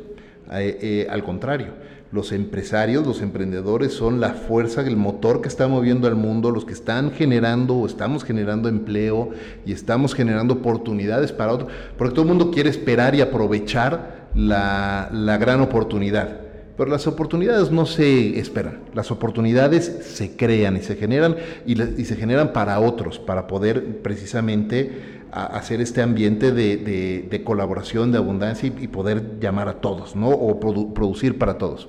[0.53, 1.73] eh, eh, al contrario
[2.13, 6.67] los empresarios, los emprendedores son la fuerza, el motor que está moviendo al mundo, los
[6.67, 9.31] que están generando o estamos generando empleo
[9.65, 15.09] y estamos generando oportunidades para otros, porque todo el mundo quiere esperar y aprovechar la,
[15.41, 16.41] gran oportunidad.
[16.77, 22.17] Pero las oportunidades no se esperan, las oportunidades se crean y se generan y, se
[22.17, 29.39] generan para otros, para poder precisamente hacer este ambiente de, colaboración, de abundancia y, poder
[29.41, 30.29] llamar a todos, ¿no?
[30.29, 31.89] O producir para todos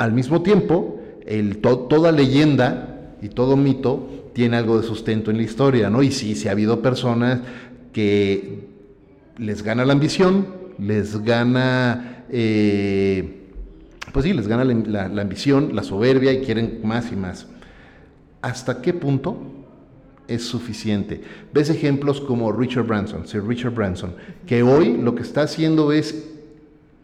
[0.00, 0.98] al mismo tiempo,
[1.62, 6.02] toda leyenda y todo mito tiene algo de sustento en la historia, ¿no?
[6.02, 7.40] Y sí, sí ha habido personas
[7.92, 8.60] que
[9.36, 10.46] les gana la ambición,
[10.78, 13.42] les gana, eh,
[14.10, 17.46] pues sí, les gana la, ambición, la soberbia y quieren más y más.
[18.40, 19.36] ¿Hasta qué punto
[20.28, 21.20] es suficiente?
[21.52, 24.14] Ves ejemplos como Richard Branson, Sir Richard Branson,
[24.46, 26.39] que hoy lo que está haciendo es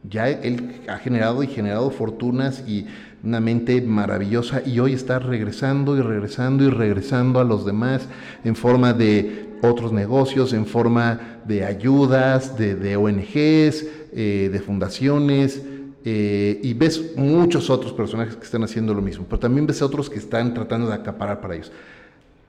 [0.08, 2.86] ya él ha generado y generado fortunas y
[3.24, 8.06] una mente maravillosa y hoy está regresando y regresando y regresando a los demás
[8.44, 15.62] en forma de otros negocios, en forma de ayudas, de, ONGs, eh, de fundaciones.
[16.08, 20.08] Eh, y ves muchos otros personajes que están haciendo lo mismo, pero también ves otros
[20.08, 21.72] que están tratando de acaparar para ellos.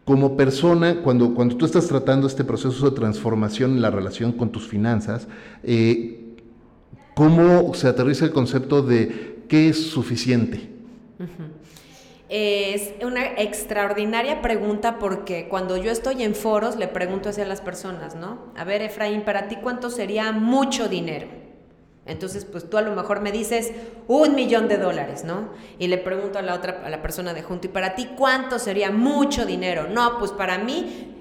[0.06, 4.52] Como persona, cuando, cuando tú estás tratando este proceso de transformación en la relación con
[4.52, 5.28] tus finanzas,
[5.64, 6.27] eh,
[7.18, 10.70] ¿Cómo se aterriza el concepto de qué es suficiente?
[12.30, 18.16] Es una extraordinaria pregunta porque cuando yo estoy en foros le pregunto hacia las personas,
[18.16, 18.54] ¿no?
[18.56, 21.26] A ver, Efraín, para ti cuánto sería mucho dinero?
[22.06, 23.72] Entonces, pues tú a lo mejor me dices
[24.08, 25.50] un millón de dólares, ¿no?
[25.80, 28.60] Y le pregunto a la otra, a la persona de junto, ¿y para ti cuánto
[28.60, 29.88] sería mucho dinero?
[29.90, 31.17] No, pues para mí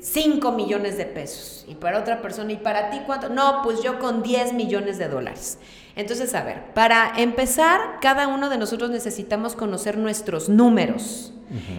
[0.00, 1.64] 5 millones de pesos.
[1.68, 3.28] Y para otra persona, ¿y para ti cuánto?
[3.28, 5.58] No, pues yo con 10 millones de dólares.
[5.96, 11.32] Entonces, a ver, para empezar, cada uno de nosotros necesitamos conocer nuestros números.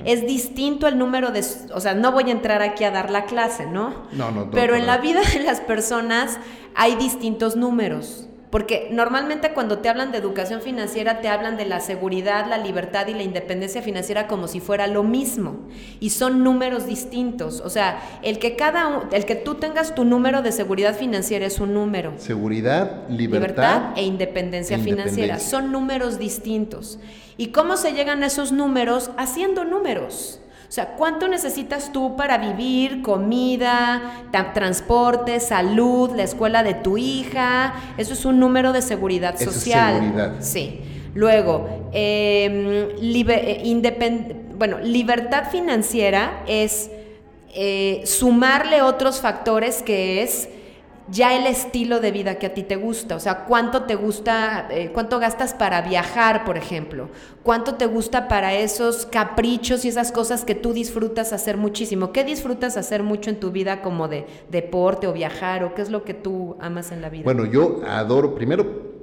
[0.06, 3.26] Es distinto el número de, o sea, no voy a entrar aquí a dar la
[3.26, 4.08] clase, ¿no?
[4.14, 4.46] No, no.
[4.46, 6.40] no Pero en la vida de las personas
[6.74, 8.27] hay distintos números.
[8.50, 13.08] Porque normalmente cuando te hablan de educación financiera te hablan de la seguridad, la libertad
[13.08, 15.68] y la independencia financiera como si fuera lo mismo
[16.00, 20.42] y son números distintos, o sea, el que cada el que tú tengas tu número
[20.42, 22.14] de seguridad financiera es un número.
[22.18, 27.00] Seguridad, libertad, e independencia financiera son números distintos.
[27.36, 29.12] ¿Y cómo se llegan a esos números?
[29.18, 30.40] Haciendo números.
[30.68, 33.02] O sea, ¿cuánto necesitas tú para vivir?
[33.02, 37.74] Comida, transporte, salud, la escuela de tu hija.
[37.98, 39.96] Eso es un número de seguridad social.
[39.96, 40.36] Es seguridad.
[40.40, 40.82] Sí.
[41.14, 46.92] Luego, em, eh, bueno, libertad financiera es
[47.54, 50.50] eh, sumarle otros factores que es
[51.10, 54.68] ya el estilo de vida que a ti te gusta, o sea, cuánto te gusta,
[54.70, 57.10] eh, cuánto gastas para viajar, por ejemplo,
[57.44, 62.12] cuánto te gusta para esos caprichos y esas cosas que tú disfrutas hacer muchísimo.
[62.12, 65.90] ¿Qué disfrutas hacer mucho en tu vida como de deporte o viajar o qué es
[65.90, 67.24] lo que tú amas en la vida?
[67.24, 68.97] Bueno, yo adoro, primero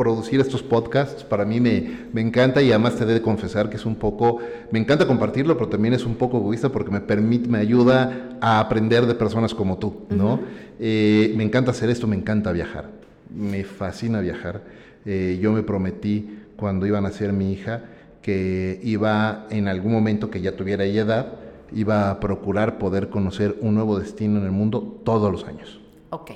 [0.00, 1.24] producir estos podcasts.
[1.24, 4.38] Para mí me, me, encanta y además te he de confesar que es un poco,
[4.70, 8.60] me encanta compartirlo, pero también es un poco egoísta porque me permite, me ayuda a
[8.60, 10.40] aprender de personas como tú, ¿no?
[10.78, 12.88] Eh, me encanta hacer esto, me encanta viajar,
[13.28, 14.62] me fascina viajar.
[15.04, 17.84] Eh, yo me prometí cuando iba a nacer mi hija
[18.22, 21.32] que iba en algún momento que ya tuviera ella edad,
[21.74, 25.78] iba a procurar poder conocer un nuevo destino en el mundo todos los años.
[26.08, 26.30] Ok.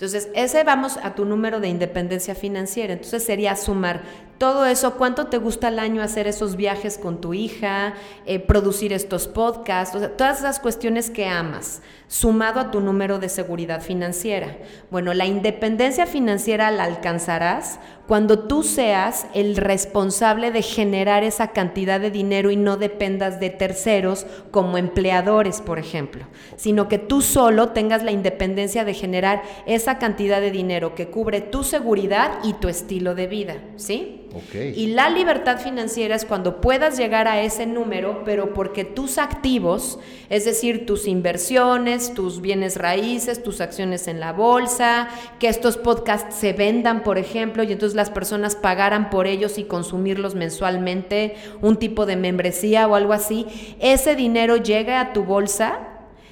[0.00, 2.94] Entonces, ese vamos a tu número de independencia financiera.
[2.94, 4.00] Entonces sería sumar
[4.40, 7.92] todo eso, cuánto te gusta al año hacer esos viajes con tu hija,
[8.24, 13.82] eh, producir estos podcasts, todas esas cuestiones que amas, sumado a tu número de seguridad
[13.82, 14.56] financiera.
[14.90, 22.00] Bueno, la independencia financiera la alcanzarás cuando tú seas el responsable de generar esa cantidad
[22.00, 26.24] de dinero y no dependas de terceros como empleadores, por ejemplo,
[26.56, 31.42] sino que tú solo tengas la independencia de generar esa cantidad de dinero que cubre
[31.42, 34.26] tu seguridad y tu estilo de vida, ¿sí?
[34.76, 39.98] Y la libertad financiera es cuando puedas llegar a ese número, pero porque tus activos,
[40.28, 46.36] es decir, tus inversiones, tus bienes raíces, tus acciones en la bolsa, que estos podcasts
[46.36, 51.76] se vendan, por ejemplo, y entonces las personas pagaran por ellos y consumirlos mensualmente, un
[51.76, 53.46] tipo de membresía o algo así,
[53.80, 55.80] ese dinero llegue a tu bolsa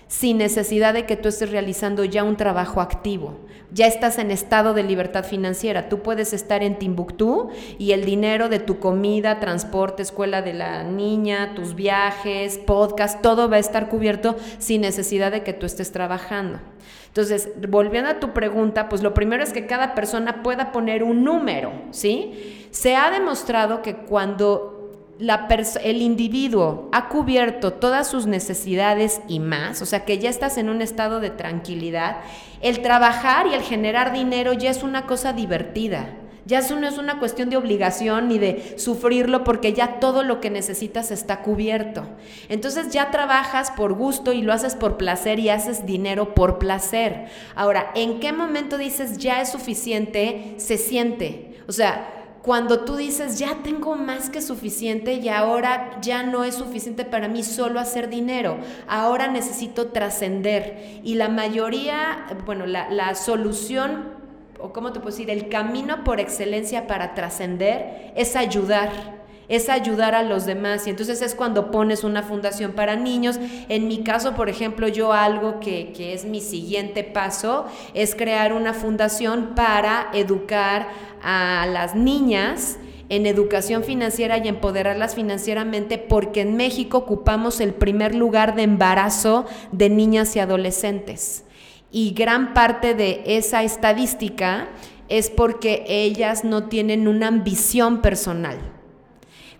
[0.07, 3.39] sin necesidad de que tú estés realizando ya un trabajo activo.
[3.71, 5.91] Ya estás en estado de libertad financiera.
[5.91, 10.85] Tú puedes estar en Timbuktu y el dinero de tu comida, transporte, escuela de la
[10.85, 15.93] niña, tus viajes, podcast, todo va a estar cubierto sin necesidad de que tú estés
[15.93, 16.61] trabajando.
[17.09, 21.23] Entonces, volviendo a tu pregunta, pues lo primero es que cada persona pueda poner un
[21.23, 22.69] número, ¿sí?
[22.71, 24.78] Se ha demostrado que cuando
[25.19, 30.69] el individuo ha cubierto todas sus necesidades y más, o sea que ya estás en
[30.69, 32.19] un estado de tranquilidad,
[32.61, 36.15] el trabajar y el generar dinero ya es una cosa divertida.
[36.49, 40.41] Ya eso no es una cuestión de obligación ni de sufrirlo porque ya todo lo
[40.41, 42.07] que necesitas está cubierto.
[42.49, 47.27] Entonces ya trabajas por gusto y lo haces por placer y haces dinero por placer.
[47.55, 50.55] Ahora, ¿en qué momento dices ya es suficiente?
[50.57, 51.61] Se siente.
[51.69, 52.18] O sea,
[52.49, 57.29] cuando tú dices, ya tengo más que suficiente y ahora ya no es suficiente para
[57.29, 58.57] mí solo hacer dinero,
[58.87, 60.99] ahora necesito trascender.
[61.05, 64.15] Y la mayoría, bueno, la, solución,
[64.59, 69.18] o cómo te puedo decir, el camino por excelencia para trascender es ayudar
[69.49, 70.87] es ayudar a los demás.
[70.87, 73.39] Y entonces es cuando pones una fundación para niños.
[73.69, 78.53] En mi caso, por ejemplo, yo algo que, que es mi siguiente paso es crear
[78.53, 80.89] una fundación para educar
[81.23, 88.15] a las niñas en educación financiera y empoderarlas financieramente porque en México ocupamos el primer
[88.15, 91.45] lugar de embarazo de niñas y adolescentes.
[91.91, 94.69] Y gran parte de esa estadística
[95.09, 98.59] es porque ellas no tienen una ambición personal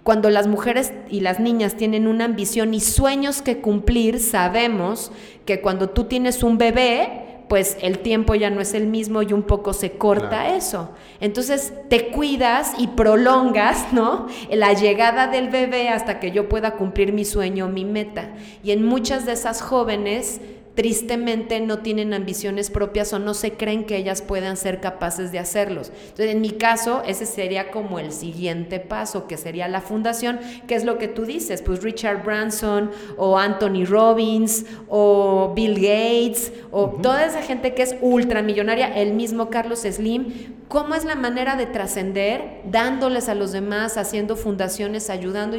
[0.09, 5.13] cuando las mujeres y las niñas tienen una ambición y sueños que cumplir, sabemos
[5.45, 9.35] que cuando tú tienes un bebé, pues el tiempo ya no es el mismo y
[9.35, 10.93] un poco se corta eso.
[11.21, 14.29] Entonces te cuidas y prolongas, ¿no?
[14.51, 18.31] La llegada del bebé hasta que yo pueda cumplir mi sueño, mi meta.
[18.65, 20.41] Y en muchas de esas jóvenes
[20.79, 25.41] tristemente no tienen ambiciones propias o no se creen que ellas puedan ser capaces de
[25.41, 25.91] hacerlos.
[26.03, 30.39] Entonces, en mi caso, ese sería como el siguiente paso, que sería la fundación,
[30.69, 36.53] que es lo que tú dices, pues Richard Branson o Anthony Robbins o Bill Gates
[36.71, 41.57] o toda esa gente que es ultramillonaria, el mismo Carlos Slim, ¿cómo es la manera
[41.57, 45.57] de trascender dándoles a los demás, haciendo fundaciones, ayudando?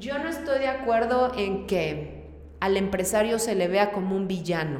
[0.00, 2.13] Yo no estoy de acuerdo en que
[2.64, 4.78] al empresario se le vea como un villano.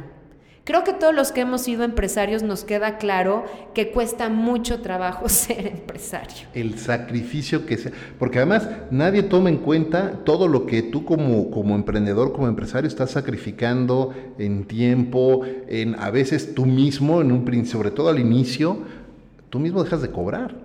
[0.65, 3.45] Creo que todos los que hemos sido empresarios nos queda claro
[3.75, 6.49] que cuesta mucho trabajo ser empresario.
[6.55, 11.51] El sacrificio que sea, porque además nadie toma en cuenta todo lo que tú como,
[11.51, 17.67] como emprendedor, como empresario estás sacrificando en tiempo, en a veces tú mismo, en un
[17.67, 18.79] sobre todo al inicio,
[19.51, 20.57] tú mismo dejas de cobrar.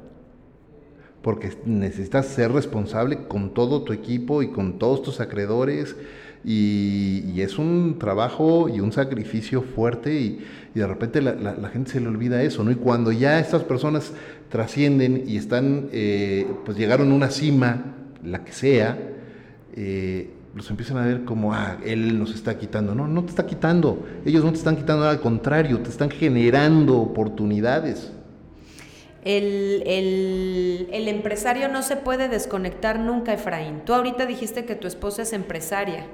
[1.22, 5.98] Porque necesitas ser responsable con todo tu equipo y con todos tus acreedores
[6.44, 12.08] y, es un trabajo y un sacrificio fuerte y, de repente la, gente se le
[12.08, 12.72] olvida eso, ¿no?
[12.72, 14.14] Y cuando ya estas personas
[14.50, 18.98] trascienden y están, eh, pues llegaron a una cima, la que sea,
[19.74, 22.96] eh, los empiezan a ver como, ah, él nos está quitando.
[22.96, 24.06] No, no te está quitando.
[24.26, 28.12] Ellos no te están quitando, al contrario, te están generando oportunidades.
[29.24, 29.84] El,
[30.92, 33.82] el, empresario no se puede desconectar nunca, Efraín.
[33.82, 36.06] Tú ahorita dijiste que tu esposa es empresaria.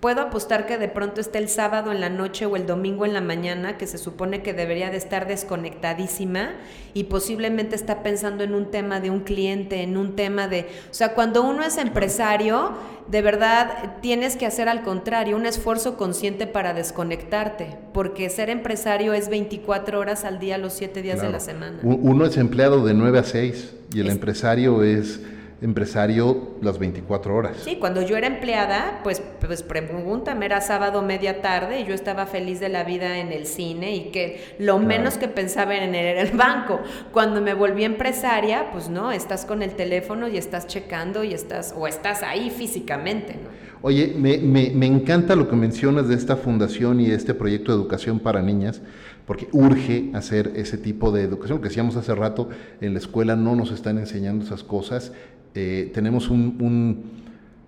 [0.00, 3.12] Puedo apostar que de pronto esté el sábado en la noche o el domingo en
[3.12, 6.52] la mañana, que se supone que debería de estar desconectadísima
[6.94, 10.62] y posiblemente está pensando en un tema de un cliente, en un tema de...
[10.90, 12.72] O sea, cuando uno es empresario,
[13.08, 19.12] de verdad tienes que hacer al contrario, un esfuerzo consciente para desconectarte, porque ser empresario
[19.12, 21.78] es 24 horas al día, los 7 días de la semana.
[21.82, 25.20] Uno es empleado de 9 a 6 y el empresario es
[25.62, 27.56] empresario las 24 horas.
[27.62, 32.26] Sí, cuando yo era empleada, pues, pues pregúntame, era sábado media tarde y yo estaba
[32.26, 36.22] feliz de la vida en el cine y que lo menos que pensaba en era
[36.22, 36.80] el banco.
[37.12, 41.74] Cuando me volví empresaria, pues no, estás con el teléfono y estás checando y estás,
[41.76, 43.60] o estás ahí físicamente, ¿no?
[43.82, 47.78] Oye, me, me, me encanta lo que mencionas de esta fundación y este proyecto de
[47.78, 48.82] educación para niñas
[49.30, 52.48] porque urge hacer ese tipo de educación, que decíamos hace rato,
[52.80, 55.12] en la escuela no nos están enseñando esas cosas.
[55.54, 57.20] Eh, tenemos un,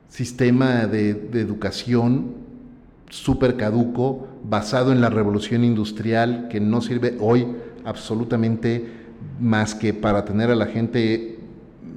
[0.08, 2.34] sistema de, educación
[3.08, 7.46] súper caduco, basado en la revolución industrial, que no sirve hoy
[7.84, 8.84] absolutamente
[9.40, 11.38] más que para tener a la gente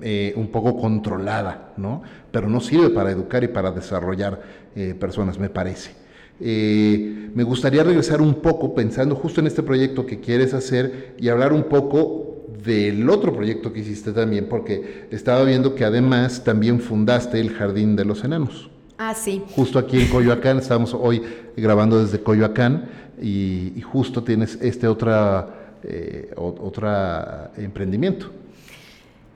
[0.02, 2.04] eh, un poco controlada, ¿no?
[2.32, 4.42] Pero no sirve para educar y para desarrollar
[4.76, 5.92] eh, personas, me parece.
[6.40, 11.30] Eh, me gustaría regresar un poco pensando justo en este proyecto que quieres hacer y
[11.30, 16.80] hablar un poco del otro proyecto que hiciste también, porque estaba viendo que además también
[16.80, 18.70] fundaste el Jardín de los Enanos.
[18.98, 19.44] Ah, sí.
[19.52, 21.22] Justo aquí en Coyoacán, estamos hoy
[21.58, 22.90] grabando desde Coyoacán
[23.22, 28.32] y, justo tienes este otra, eh, otra emprendimiento.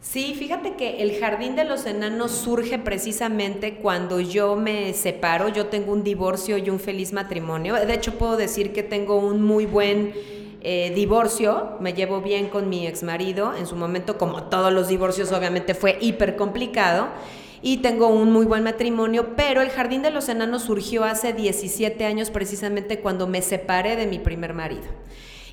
[0.02, 5.68] Sí, fíjate que el Jardín de los Enanos surge precisamente cuando yo me separo, yo
[5.68, 7.76] tengo un divorcio y un feliz matrimonio.
[7.76, 10.14] De hecho, puedo decir que tengo un muy buen
[10.62, 13.54] eh, divorcio, me llevo bien con mi ex marido.
[13.56, 17.08] En su momento, como todos los divorcios, obviamente fue hiper complicado.
[17.62, 22.06] Y tengo un muy buen matrimonio, pero el Jardín de los Enanos surgió hace 17
[22.06, 24.88] años precisamente cuando me separé de mi primer marido.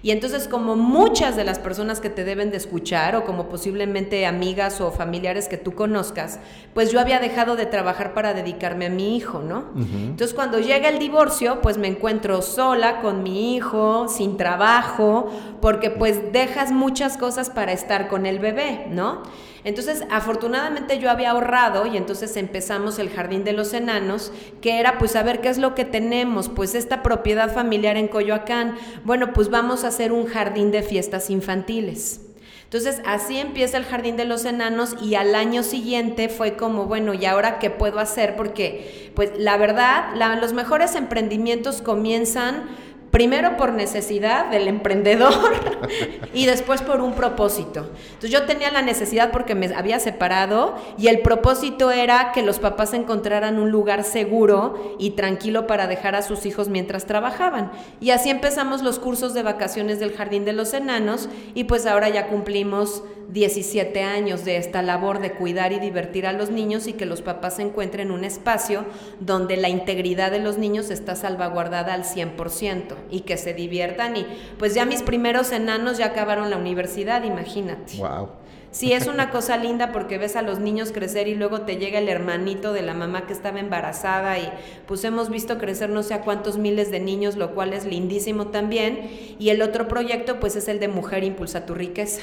[0.07, 4.24] Y entonces como muchas de las personas que te deben de escuchar o como posiblemente
[4.24, 6.38] amigas o familiares que tú conozcas,
[6.74, 9.64] pues yo había dejado de trabajar para dedicarme a mi hijo, ¿no?
[9.74, 15.28] Entonces cuando llega el divorcio, pues me encuentro sola con mi hijo, sin trabajo,
[15.61, 19.22] porque pues dejas muchas cosas para estar con el bebé, ¿no?
[19.66, 24.96] Entonces, afortunadamente yo había ahorrado y entonces empezamos el Jardín de los Enanos, que era
[24.96, 28.76] pues a ver qué es lo que tenemos, pues esta propiedad familiar en Coyoacán.
[29.02, 32.20] Bueno, pues vamos a hacer un jardín de fiestas infantiles.
[32.62, 37.12] Entonces así empieza el Jardín de los Enanos y al año siguiente fue como, bueno,
[37.12, 38.36] ¿y ahora qué puedo hacer?
[38.36, 42.68] Porque, pues la verdad, los mejores emprendimientos comienzan
[43.16, 45.32] primero por necesidad del emprendedor
[46.34, 47.88] y después por un propósito.
[48.08, 52.58] Entonces yo tenía la necesidad porque me había separado y el propósito era que los
[52.58, 57.72] papás encontraran un lugar seguro y tranquilo para dejar a sus hijos mientras trabajaban.
[58.02, 62.10] Y así empezamos los cursos de vacaciones del Jardín de los Enanos y pues ahora
[62.10, 66.92] ya cumplimos 17 años de esta labor de cuidar y divertir a los niños y
[66.92, 68.84] que los papás encuentren un espacio
[69.20, 74.16] donde la integridad de los niños está salvaguardada al 100% y que se diviertan.
[74.16, 74.26] Y
[74.59, 77.96] pues ya mis primeros enanos ya acabaron la universidad, imagínate.
[77.98, 78.28] Wow.
[78.76, 81.98] Sí, es una cosa linda porque ves a los niños crecer y luego te llega
[81.98, 84.52] el hermanito de la mamá que estaba embarazada y
[84.86, 88.48] pues hemos visto crecer no sé a cuántos miles de niños, lo cual es lindísimo
[88.48, 89.09] también.
[89.38, 92.20] Y el otro proyecto pues es el de Mujer Impulsa tu Riqueza.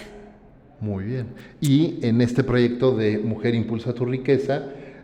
[0.79, 1.29] Muy bien.
[1.59, 4.63] Y en este proyecto de Mujer Impulsa tu Riqueza,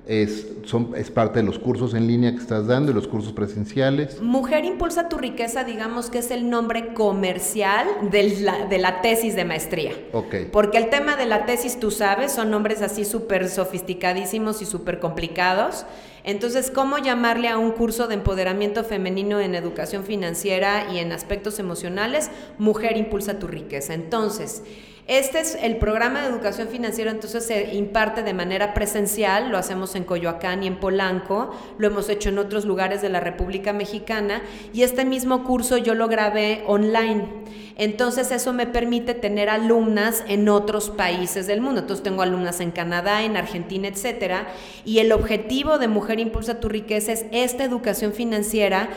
[0.09, 3.31] es, son, es parte de los cursos en línea que estás dando y los cursos
[3.31, 4.19] presenciales.
[4.21, 9.35] Mujer Impulsa tu Riqueza, digamos que es el nombre comercial de la, de la tesis
[9.35, 9.91] de maestría.
[10.11, 10.35] Ok.
[10.51, 14.99] Porque el tema de la tesis, tú sabes, son nombres así súper sofisticadísimos y súper
[14.99, 15.85] complicados.
[16.23, 21.59] Entonces, ¿cómo llamarle a un curso de empoderamiento femenino en educación financiera y en aspectos
[21.59, 22.31] emocionales?
[22.57, 23.93] Mujer Impulsa tu Riqueza.
[23.93, 24.63] Entonces,
[25.09, 29.95] este es el programa de educación financiera, entonces se imparte de manera presencial, lo hacemos
[29.95, 31.49] en Coyoacán y en Polanco,
[31.79, 35.95] lo hemos hecho en otros lugares de la República Mexicana y este mismo curso yo
[35.95, 37.27] lo grabé online.
[37.75, 41.79] Entonces eso me permite tener alumnas en otros países del mundo.
[41.79, 44.47] Entonces tengo alumnas en Canadá, en Argentina, etcétera.
[44.83, 48.89] Y el objetivo de Mujer Impulsa tu Riqueza es esta educación financiera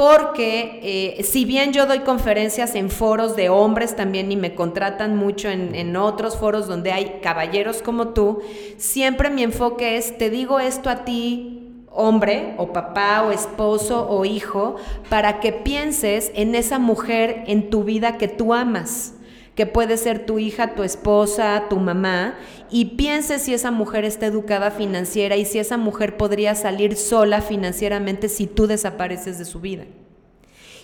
[0.00, 0.80] porque
[1.18, 5.50] eh, si bien yo doy conferencias en foros de hombres también y me contratan mucho
[5.50, 8.40] en, en, otros foros donde hay caballeros como tú,
[8.78, 14.24] siempre mi enfoque es, te digo esto a ti, hombre o papá o esposo o
[14.24, 14.76] hijo,
[15.10, 19.12] para que pienses en esa mujer en tu vida que tú amas
[19.60, 22.34] que puede ser tu hija, tu esposa, tu mamá,
[22.70, 27.42] y pienses si esa mujer está educada financiera y si esa mujer podría salir sola
[27.42, 29.84] financieramente si tú desapareces de su vida.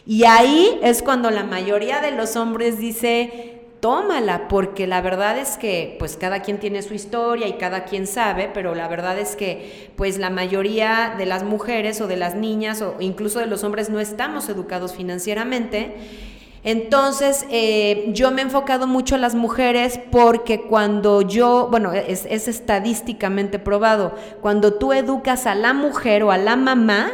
[0.05, 5.57] Y ahí es cuando la mayoría de los hombres dice, tómala, porque la verdad es
[5.57, 9.37] que pues cada quien tiene su historia y cada quien sabe, pero la verdad es
[9.37, 13.64] que pues la mayoría de las mujeres o de las niñas o incluso de los
[13.64, 15.95] hombres no estamos educados financieramente
[16.66, 22.26] Entonces, eh, yo me he enfocado mucho a las mujeres porque cuando yo, bueno, es,
[22.28, 27.12] es estadísticamente probado, cuando tú educas a la mujer o a la mamá,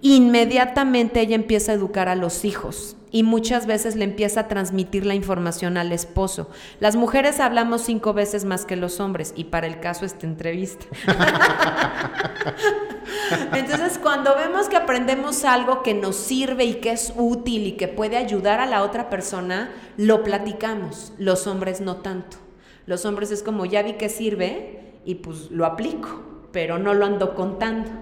[0.00, 5.06] inmediatamente ella empieza a educar a los hijos y muchas veces le empieza a transmitir
[5.06, 6.50] la información al esposo.
[6.80, 10.84] Las mujeres hablamos cinco veces más que los hombres y para el caso esta entrevista.
[13.54, 17.86] Entonces, cuando vemos que aprendemos algo que nos sirve y que es útil y que
[17.86, 21.12] puede ayudar a la otra persona, lo platicamos.
[21.16, 22.38] Los hombres no tanto.
[22.84, 27.06] Los hombres es como, ya vi que sirve y pues lo aplico, pero no lo
[27.06, 27.92] ando contando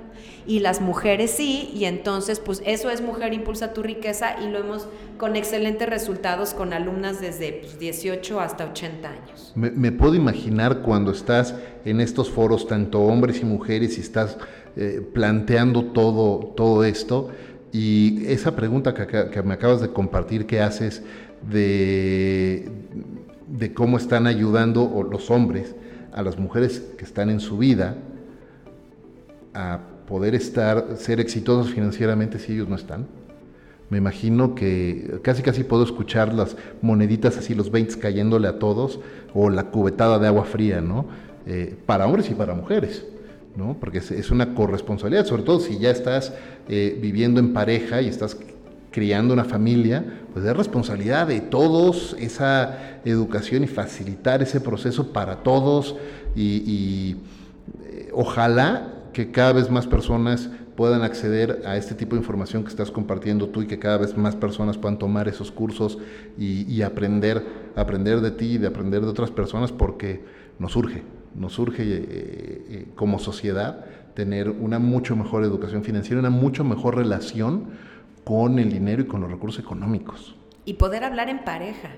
[0.47, 4.59] y las mujeres sí, y entonces pues eso es Mujer Impulsa tu Riqueza y lo
[4.59, 4.89] hemos
[5.19, 9.53] con excelentes resultados con alumnas desde 18 pues, hasta 80 años.
[9.55, 14.37] Me, puedo imaginar cuando estás en estos foros, tanto hombres y mujeres, y estás
[14.77, 17.31] eh, planteando todo, todo esto,
[17.73, 21.03] y esa pregunta que, me acabas de compartir, que haces
[21.49, 22.69] de,
[23.47, 25.75] de cómo están ayudando los hombres
[26.13, 27.97] a las mujeres que están en su vida
[29.55, 29.81] a
[30.13, 33.07] poder estar, ser exitosos financieramente si ellos no están.
[33.89, 39.01] Me imagino que casi casi puedo escuchar las moneditas así, los 20 cayéndole a todos,
[39.33, 41.07] o la cubetada de agua fría, ¿no?
[41.47, 43.07] Eh, para hombres y para mujeres,
[43.57, 43.79] ¿no?
[43.81, 46.35] Porque es, una corresponsabilidad, sobre todo si ya estás
[46.69, 48.37] eh, viviendo en pareja y estás
[48.91, 50.05] criando una familia,
[50.35, 55.97] pues es responsabilidad de todos esa educación y facilitar ese proceso para todos
[56.37, 57.17] y,
[57.85, 62.71] eh, ojalá que cada vez más personas puedan acceder a este tipo de información que
[62.71, 65.99] estás compartiendo tú y que cada vez más personas puedan tomar esos cursos
[66.39, 67.45] y, aprender,
[67.77, 70.25] aprender de ti y de aprender de otras personas porque
[70.59, 71.03] nos urge,
[71.35, 73.85] nos urge eh, eh, como sociedad
[74.15, 77.71] tener una mucho mejor educación financiera, una mucho mejor relación
[78.25, 80.37] con el dinero y con los recursos económicos.
[80.65, 81.91] Y poder hablar en pareja.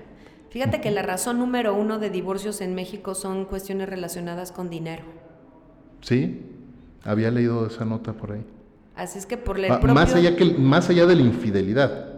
[0.49, 5.03] Fíjate que la razón número uno de divorcios en México son cuestiones relacionadas con dinero.
[6.01, 6.54] Sí,
[7.05, 8.43] había leído esa nota por ahí.
[8.95, 9.93] Así es que por el propio...
[9.93, 12.13] más, allá que, más allá de la infidelidad.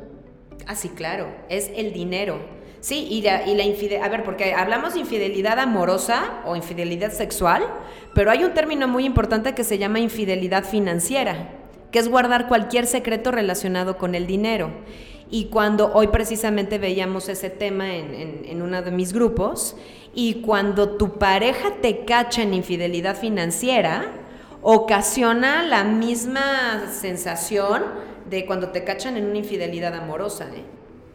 [0.66, 2.40] Ah, sí, claro, es el dinero.
[2.80, 7.12] Sí, y la, y la infidelidad, a ver, porque hablamos de infidelidad amorosa o infidelidad
[7.12, 7.64] sexual,
[8.14, 11.50] pero hay un término muy importante que se llama infidelidad financiera,
[11.92, 14.70] que es guardar cualquier secreto relacionado con el dinero.
[15.30, 19.76] Y cuando hoy precisamente veíamos ese tema en, en, en uno de mis grupos,
[20.14, 24.06] y cuando tu pareja te cacha en infidelidad financiera,
[24.70, 27.84] ocasiona la misma sensación
[28.30, 30.66] de cuando te cachan en una infidelidad amorosa, ¿eh?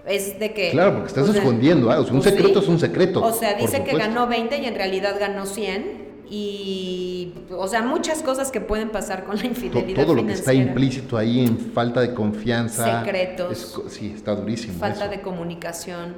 [0.07, 0.71] Es de que...
[0.71, 2.01] Claro, porque estás escondiendo, ¿ah?
[2.01, 3.23] un pues secreto es un secreto.
[3.23, 8.23] O sea, dice que ganó 20 y en realidad ganó 100 y, o sea, muchas
[8.23, 10.03] cosas que pueden pasar con la infidelidad.
[10.07, 13.05] Todo, lo que está implícito ahí en falta de confianza.
[13.05, 13.83] Secretos.
[13.89, 14.79] sí, está durísimo.
[14.79, 16.15] Falta de comunicación.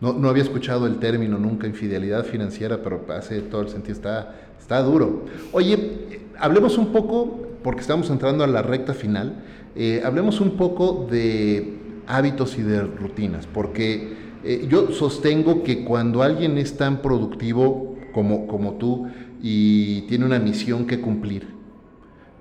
[0.00, 4.45] No, no había escuchado el término nunca, infidelidad financiera, pero hace todo el sentido, está,
[4.66, 5.26] está duro.
[5.52, 9.44] Oye, hablemos un poco, porque estamos entrando a la recta final,
[9.76, 16.20] eh, hablemos un poco de hábitos y de rutinas, porque eh, yo sostengo que cuando
[16.20, 19.06] alguien es tan productivo como, como tú
[19.40, 21.46] y tiene una misión que cumplir,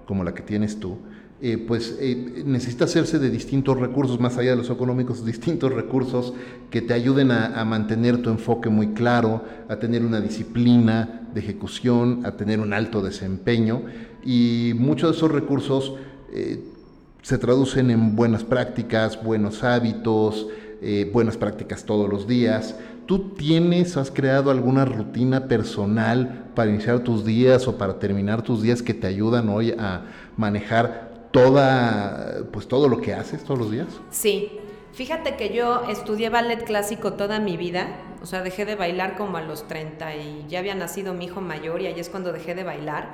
[0.07, 0.97] como la que tienes tú,
[1.41, 6.33] eh, pues eh, necesita hacerse de distintos recursos, más allá de los económicos, distintos recursos
[6.69, 12.25] que te ayuden a, mantener tu enfoque muy claro, a tener una disciplina de ejecución,
[12.25, 13.83] a tener un alto desempeño.
[14.23, 15.95] Y muchos de esos recursos
[16.31, 16.63] eh,
[17.21, 20.47] se traducen en buenas prácticas, buenos hábitos,
[21.11, 22.75] buenas prácticas todos los días.
[23.07, 28.61] ¿Tú tienes, has creado alguna rutina personal para iniciar tus días o para terminar tus
[28.61, 30.05] días que te ayudan hoy a
[30.37, 33.87] manejar toda, pues todo lo que haces todos los días?
[34.09, 34.59] Sí.
[34.93, 39.35] Fíjate que yo estudié ballet clásico toda mi vida, o sea, dejé de bailar como
[39.35, 42.55] a los 30 y ya había nacido mi hijo mayor y ahí es cuando dejé
[42.55, 43.09] de bailar.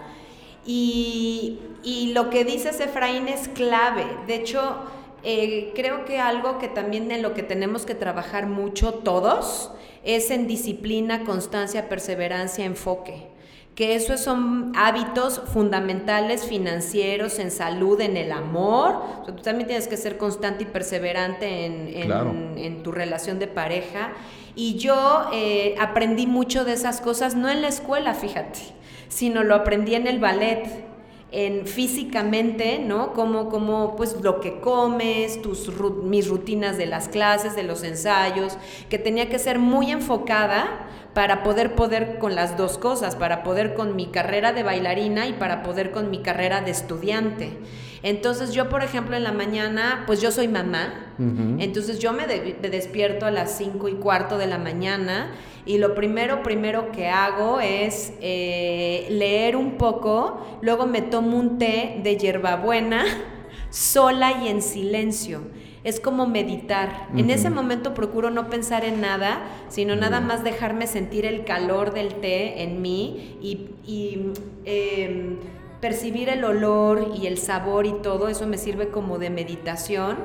[0.64, 4.06] Y, y lo que dices, Efraín, es clave.
[4.28, 4.76] De hecho,
[5.24, 9.72] eh, creo que algo que también en lo que tenemos que trabajar mucho todos
[10.04, 13.31] es en disciplina, constancia, perseverancia, enfoque
[13.76, 19.02] que esos son hábitos fundamentales financieros, en salud, en el amor.
[19.26, 24.12] tú también tienes que ser constante y perseverante en, tu relación de pareja.
[24.56, 28.60] Y yo eh, aprendí mucho de esas cosas, no en la escuela, fíjate,
[29.08, 30.92] sino lo aprendí en el ballet
[31.32, 33.14] en físicamente, ¿no?
[33.14, 35.72] Como, como pues lo que comes, tus,
[36.04, 38.58] mis rutinas de las clases, de los ensayos,
[38.90, 43.74] que tenía que ser muy enfocada para poder poder con las dos cosas, para poder
[43.74, 47.58] con mi carrera de bailarina y para poder con mi carrera de estudiante.
[48.04, 51.14] Entonces yo, por ejemplo, en la mañana, pues yo soy mamá,
[51.60, 55.32] entonces yo me, despierto a las cinco y cuarto de la mañana
[55.68, 61.60] y lo primero, primero que hago es eh, leer un poco, luego me tomo un
[61.60, 63.06] té de hierbabuena
[63.70, 65.42] sola y en silencio
[65.84, 67.08] es como meditar.
[67.16, 71.94] En ese momento procuro no pensar en nada, sino nada más dejarme sentir el calor
[71.94, 74.32] del té en mí y,
[74.66, 75.38] em,
[75.80, 80.18] percibir el olor y el sabor y todo, eso me sirve como de meditación.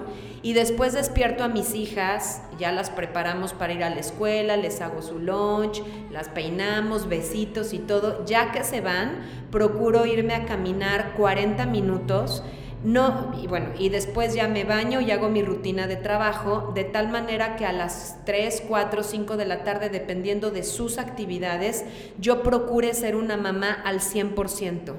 [0.42, 4.82] Y después despierto a mis hijas, ya las preparamos para ir a la escuela, les
[4.82, 5.82] hago su lunch,
[6.12, 8.26] las peinamos, besitos y todo.
[8.26, 12.44] Ya que se van, procuro irme a caminar 40 minutos
[12.86, 16.84] no, y bueno, y después ya me baño y hago mi rutina de trabajo, de
[16.84, 21.84] tal manera que a las 3, 4, 5 de la tarde, dependiendo de sus actividades,
[22.20, 24.94] yo procure ser una mamá al 100%.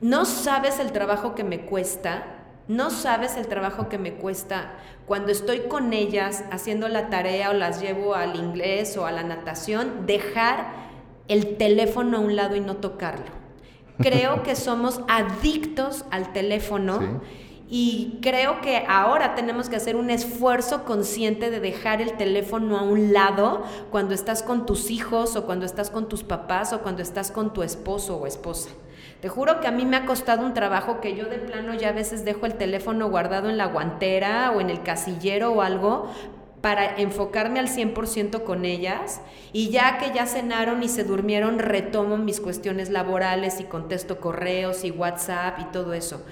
[0.00, 4.72] No sabes el trabajo que me cuesta, no sabes el trabajo que me cuesta
[5.04, 9.22] cuando estoy con ellas haciendo la tarea o las llevo al inglés o a la
[9.22, 10.72] natación, dejar
[11.28, 13.37] el teléfono a un lado y no tocarlo
[13.98, 17.20] creo que somos adictos al teléfono.
[17.70, 22.82] Y creo que ahora tenemos que hacer un esfuerzo consciente de dejar el teléfono a
[22.82, 27.02] un lado cuando estás con tus hijos o cuando estás con tus papás o cuando
[27.02, 28.70] estás con tu esposo o esposa.
[29.20, 31.90] Te juro que a mí me ha costado un trabajo que yo de plano ya
[31.90, 36.08] a veces dejo el teléfono guardado en la guantera o en el casillero o algo
[36.60, 39.20] para enfocarme al 100% con ellas
[39.52, 44.84] y ya que ya cenaron y se durmieron, retomo mis cuestiones laborales y contesto correos
[44.84, 46.24] y WhatsApp y todo eso.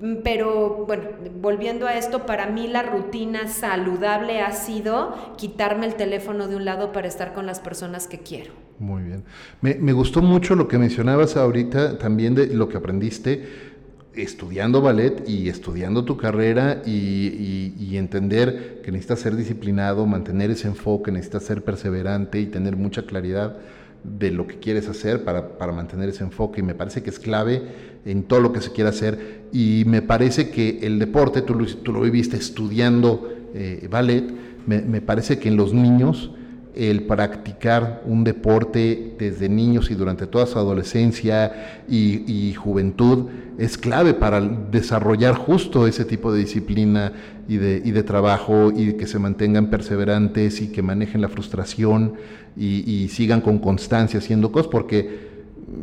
[0.00, 1.04] Mm, pero bueno,
[1.40, 6.64] volviendo a esto, para mí la rutina saludable ha sido quitarme el teléfono de un
[6.64, 8.52] lado para estar con las personas que quiero.
[8.78, 9.24] Muy bien.
[9.60, 13.71] Me, me gustó mucho lo que mencionabas ahorita, también de lo que aprendiste
[14.14, 21.12] estudiando ballet y estudiando tu carrera y, entender que necesitas ser disciplinado, mantener ese enfoque,
[21.12, 23.58] necesitas ser perseverante y tener mucha claridad
[24.02, 26.60] de lo que quieres hacer para, mantener ese enfoque.
[26.60, 27.62] Y me parece que es clave
[28.06, 29.42] en todo lo que se quiera hacer.
[29.52, 34.24] Y me parece que el deporte, tú lo, tú lo viviste estudiando eh, ballet,
[34.66, 36.32] me parece que en los niños
[36.74, 44.14] el practicar un deporte desde niños y durante toda su adolescencia y, juventud es clave
[44.14, 47.12] para desarrollar justo ese tipo de disciplina
[47.48, 52.14] y de, trabajo y que se mantengan perseverantes y que manejen la frustración
[52.56, 55.32] y, sigan con constancia haciendo cosas porque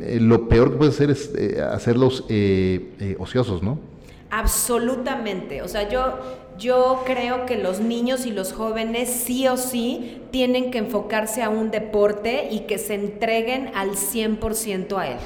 [0.02, 3.80] eh, lo peor que puede hacer es eh, hacerlos eh, ociosos, ¿no?
[4.32, 5.62] Absolutamente.
[5.62, 6.20] O sea, yo,
[6.60, 11.50] yo creo que los niños y los jóvenes sí o sí tienen que enfocarse a
[11.50, 15.18] un deporte y que se entreguen al 100% a él.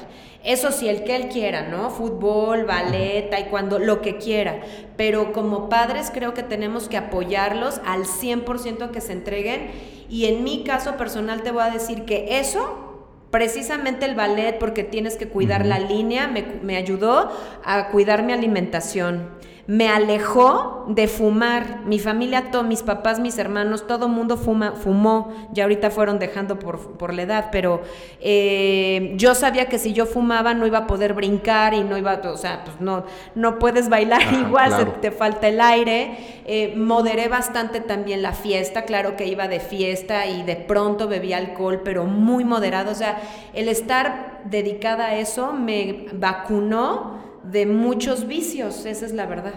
[0.43, 1.89] Eso sí, el que él quiera, ¿no?
[1.89, 4.61] Fútbol, ballet, taekwondo, lo que quiera.
[4.97, 9.71] Pero como padres creo que tenemos que apoyarlos al 100% que se entreguen.
[10.09, 12.89] Y en mi caso personal te voy a decir que eso
[13.31, 17.31] Precisamente el ballet, porque tienes que cuidar la línea, me, me ayudó
[17.63, 19.27] a cuidar mi alimentación
[19.65, 21.81] me alejó de fumar.
[21.85, 25.31] Mi familia, todos mis papás, mis hermanos, todo mundo fuma, fumó.
[25.53, 27.81] Ya ahorita fueron dejando por, la edad, pero
[28.19, 32.19] eh, yo sabía que si yo fumaba no iba a poder brincar y no iba,
[32.25, 33.05] o sea, pues no,
[33.35, 36.17] no puedes bailar igual, te falta el aire.
[36.45, 41.37] Eh, moderé bastante también la fiesta, claro que iba de fiesta y de pronto bebía
[41.37, 42.91] alcohol, pero muy moderado.
[42.91, 43.21] O sea,
[43.53, 49.53] el estar dedicada a eso me vacunó de muchos vicios, esa es la verdad.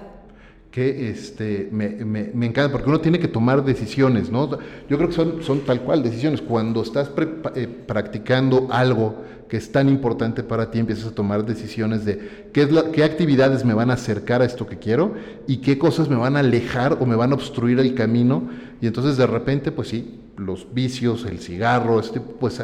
[0.71, 4.51] Que este, me, me, encanta, porque uno tiene que tomar decisiones, ¿no?
[4.91, 6.43] Yo creo que son, son tal cual decisiones.
[6.43, 7.11] Cuando estás
[7.55, 12.63] eh, practicando algo que es tan importante para ti, empiezas a tomar decisiones de qué,
[12.63, 15.15] es qué actividades me van a acercar a esto que quiero
[15.47, 18.51] y qué cosas me van a alejar o me van a obstruir el camino.
[18.83, 22.61] Y entonces de repente, pues sí, los vicios, el cigarro, este, pues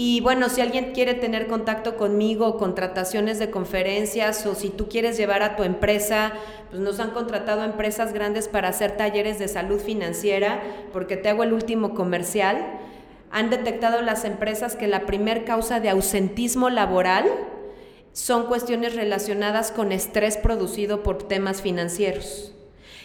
[0.01, 5.17] Y bueno, si alguien quiere tener contacto conmigo, contrataciones de conferencias o si tú quieres
[5.17, 6.31] llevar a tu empresa,
[6.69, 11.43] pues nos han contratado empresas grandes para hacer talleres de salud financiera, porque te hago
[11.43, 12.79] el último comercial.
[13.29, 17.25] Han detectado las empresas que la primer causa de ausentismo laboral
[18.13, 22.55] son cuestiones relacionadas con estrés producido por temas financieros.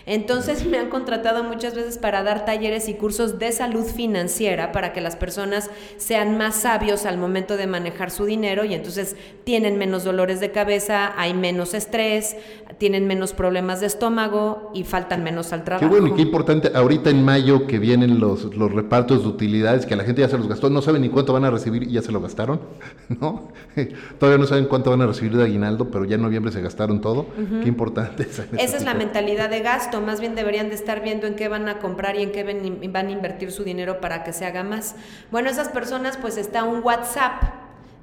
[0.07, 4.93] Entonces me han contratado muchas veces para dar talleres y cursos de salud financiera para
[4.93, 9.79] que las personas sean más sabios al momento de manejar su dinero y entonces tienen
[9.79, 12.37] menos dolores de cabeza, hay menos estrés,
[12.79, 15.87] tienen menos problemas de estómago y faltan menos al trabajo.
[15.87, 19.87] Qué bueno y qué importante, ahorita en mayo que vienen los, los repartos de utilidades,
[19.87, 21.93] que la gente ya se los gastó, no saben ni cuánto van a recibir y
[21.93, 22.61] ya se lo gastaron,
[23.09, 23.49] ¿no?
[24.19, 27.01] Todavía no saben cuánto van a recibir de aguinaldo, pero ya en noviembre se gastaron
[27.01, 27.27] todo.
[27.63, 28.25] Qué importante.
[28.59, 31.69] Esa es la mentalidad de gasto, más bien deberían de estar viendo en qué van
[31.69, 32.43] a comprar y en qué
[32.89, 34.97] van a invertir su dinero para que se haga más.
[35.31, 37.43] Bueno, esas personas pues está un WhatsApp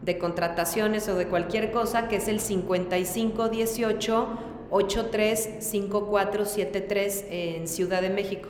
[0.02, 4.28] de contrataciones o de cualquier cosa que es el 5518
[4.72, 8.50] 835473 en Ciudad de México.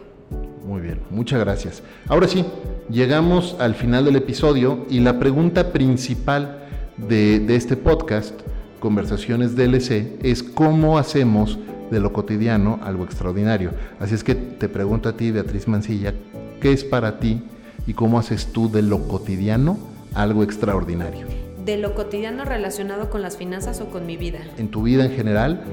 [0.65, 1.81] Muy bien, muchas gracias.
[2.07, 2.45] Ahora sí,
[2.89, 6.67] llegamos al final del episodio y la pregunta principal
[6.97, 8.39] de, de este podcast,
[8.79, 11.57] Conversaciones DLC, es cómo hacemos
[11.91, 13.71] de lo cotidiano algo extraordinario.
[13.99, 16.13] Así es que te pregunto a ti, Beatriz Mancilla,
[16.61, 17.43] ¿qué es para ti
[17.85, 19.77] y cómo haces tú de lo cotidiano
[20.15, 21.27] algo extraordinario?
[21.63, 24.39] ¿De lo cotidiano relacionado con las finanzas o con mi vida?
[24.57, 25.63] En tu vida en general,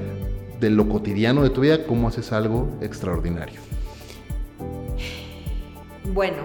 [0.59, 3.59] de lo cotidiano de tu vida, ¿cómo haces algo extraordinario?
[6.13, 6.37] Bueno,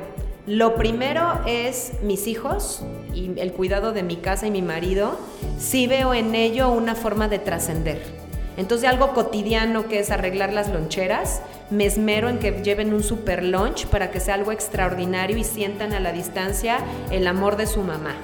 [0.47, 5.19] lo primero es mis hijos y el cuidado de mi casa y mi marido.
[5.59, 8.24] Sí veo en ello una forma de trascender.
[8.57, 13.43] Entonces algo cotidiano que es arreglar las loncheras, me esmero en que lleven un super
[13.43, 16.79] lunch para que sea algo extraordinario y sientan a la distancia
[17.11, 18.15] el amor de su mamá.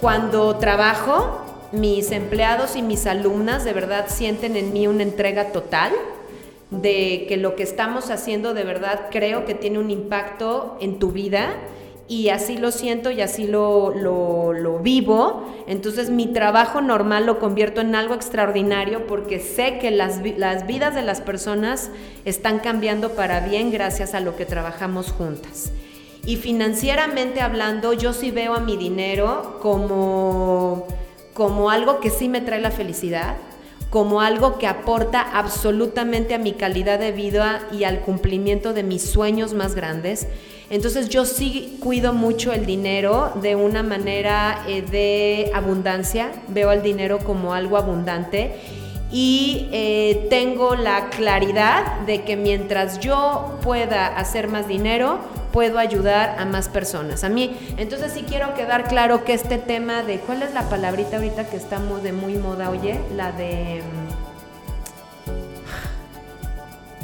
[0.00, 1.40] Cuando trabajo,
[1.72, 5.92] mis empleados y mis alumnas de verdad sienten en mí una entrega total
[6.70, 11.12] de que lo que estamos haciendo de verdad creo que tiene un impacto en tu
[11.12, 11.50] vida
[12.08, 15.42] y así lo siento y así lo, lo, vivo.
[15.66, 20.94] Entonces mi trabajo normal lo convierto en algo extraordinario porque sé que las, las vidas
[20.94, 21.90] de las personas
[22.24, 25.72] están cambiando para bien gracias a lo que trabajamos juntas.
[26.24, 30.86] Y financieramente hablando, yo sí veo a mi dinero como
[31.36, 33.36] como algo que sí me trae la felicidad,
[33.90, 39.02] como algo que aporta absolutamente a mi calidad de vida y al cumplimiento de mis
[39.02, 40.26] sueños más grandes.
[40.70, 46.82] Entonces yo sí cuido mucho el dinero de una manera eh, de abundancia, veo el
[46.82, 48.56] dinero como algo abundante
[49.12, 55.20] y eh, tengo la claridad de que mientras yo pueda hacer más dinero,
[55.52, 57.22] puedo ayudar a más personas.
[57.22, 61.16] A mí, entonces sí quiero quedar claro que este tema de, ¿cuál es la palabrita
[61.16, 63.00] ahorita que estamos de muy moda, oye?
[63.14, 63.82] La de...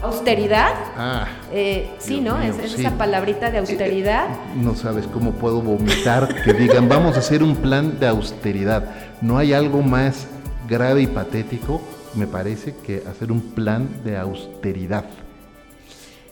[0.02, 0.74] Austeridad.
[0.96, 1.28] Ah.
[1.52, 2.40] Eh, sí, ¿no?
[2.42, 4.26] es, esa palabrita de austeridad.
[4.30, 8.84] Eh, no sabes cómo puedo vomitar que digan, vamos a hacer un plan de austeridad.
[9.20, 10.26] No hay algo más
[10.68, 11.80] grave y patético,
[12.14, 15.04] me parece, que hacer un plan de austeridad.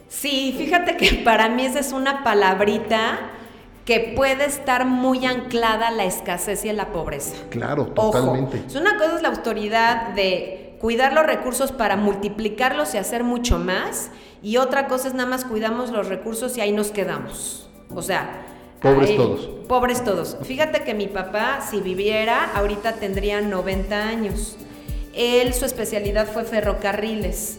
[0.09, 3.19] Sí, fíjate que para mí esa es una palabrita
[3.85, 7.37] que puede estar muy anclada a la escasez y a la pobreza.
[7.51, 8.59] Claro, totalmente.
[8.59, 13.23] Ojo, es una cosa es la autoridad de cuidar los recursos para multiplicarlos y hacer
[13.23, 14.11] mucho más,
[14.43, 17.69] y otra cosa es nada más cuidamos los recursos y ahí nos quedamos.
[17.95, 18.47] O sea,
[18.81, 19.41] Pobres todos.
[19.69, 20.39] Pobres todos.
[20.43, 24.57] Fíjate que mi papá, si viviera, ahorita tendría 90 años.
[25.13, 27.59] Él, su especialidad fue ferrocarriles.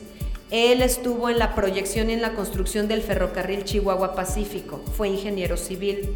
[0.49, 5.57] Él estuvo en la proyección y en la construcción del ferrocarril Chihuahua Pacífico, fue ingeniero
[5.57, 6.09] civil.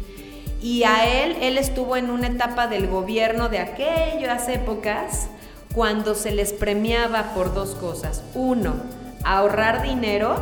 [0.60, 5.28] Y a él, él estuvo en una etapa del gobierno de aquellas épocas
[5.76, 8.22] cuando se les premiaba por dos cosas.
[8.34, 8.76] Uno,
[9.24, 10.36] ahorrar dinero,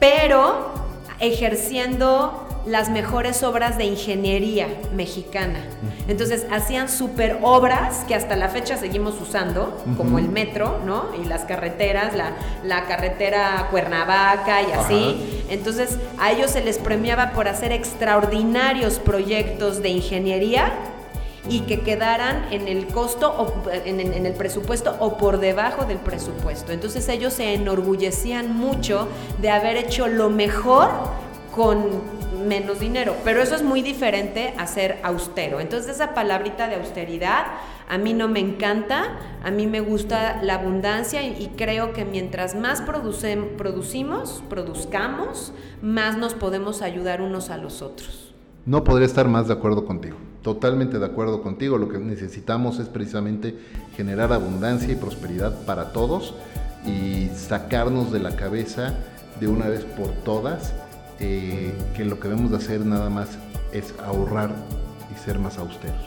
[0.00, 0.72] pero
[1.20, 5.60] ejerciendo las mejores obras de ingeniería mexicana.
[6.08, 11.10] Entonces hacían super obras que hasta la fecha seguimos usando, como el metro, ¿no?
[11.22, 12.14] Y las carreteras,
[12.64, 15.44] la, carretera Cuernavaca y así.
[15.50, 20.72] Entonces a ellos se les premiaba por hacer extraordinarios proyectos de ingeniería
[21.48, 26.72] y que quedaran en el costo o en, el presupuesto o por debajo del presupuesto.
[26.72, 29.08] Entonces ellos se enorgullecían mucho
[29.40, 30.90] de haber hecho lo mejor
[31.54, 33.14] con menos dinero.
[33.24, 35.60] Pero eso es muy diferente a ser austero.
[35.60, 37.46] Entonces esa palabrita de austeridad
[37.88, 42.54] a mí no me encanta, a mí me gusta la abundancia y, creo que mientras
[42.54, 48.32] más producimos, produzcamos, más nos podemos ayudar unos a los otros.
[48.64, 50.16] No podría estar más de acuerdo contigo.
[50.42, 51.76] Totalmente de acuerdo contigo.
[51.76, 53.54] Lo que necesitamos es precisamente
[53.96, 56.34] generar abundancia y prosperidad para todos
[56.86, 58.94] y sacarnos de la cabeza
[59.38, 60.72] de una vez por todas
[61.18, 63.28] eh, que lo que debemos de hacer nada más
[63.72, 64.50] es ahorrar
[65.14, 66.00] y ser más austeros.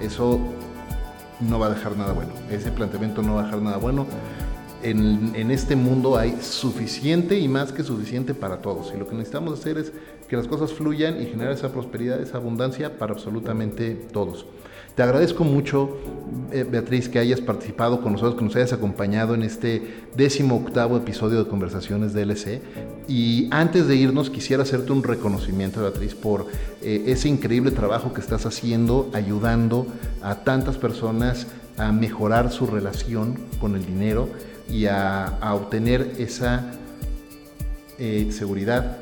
[0.00, 0.40] Eso
[1.40, 2.30] no va a dejar nada bueno.
[2.50, 4.06] Ese planteamiento no va a dejar nada bueno.
[4.82, 8.92] En, en, este mundo hay suficiente y más que suficiente para todos.
[8.94, 9.92] Y lo que necesitamos hacer es
[10.28, 14.46] que las cosas fluyan y generar esa prosperidad, esa abundancia para absolutamente todos.
[14.98, 15.96] Te agradezco mucho,
[16.50, 19.80] eh, Beatriz, que hayas participado con nosotros, que nos hayas acompañado en este
[20.16, 22.60] décimo octavo episodio de Conversaciones DLC.
[23.06, 26.46] Y antes de irnos, quisiera hacerte un reconocimiento, Beatriz, por
[26.82, 29.86] eh, ese increíble trabajo que estás haciendo, ayudando
[30.20, 34.28] a tantas personas a mejorar su relación con el dinero
[34.68, 36.72] y a, obtener esa
[38.00, 38.98] eh, seguridad,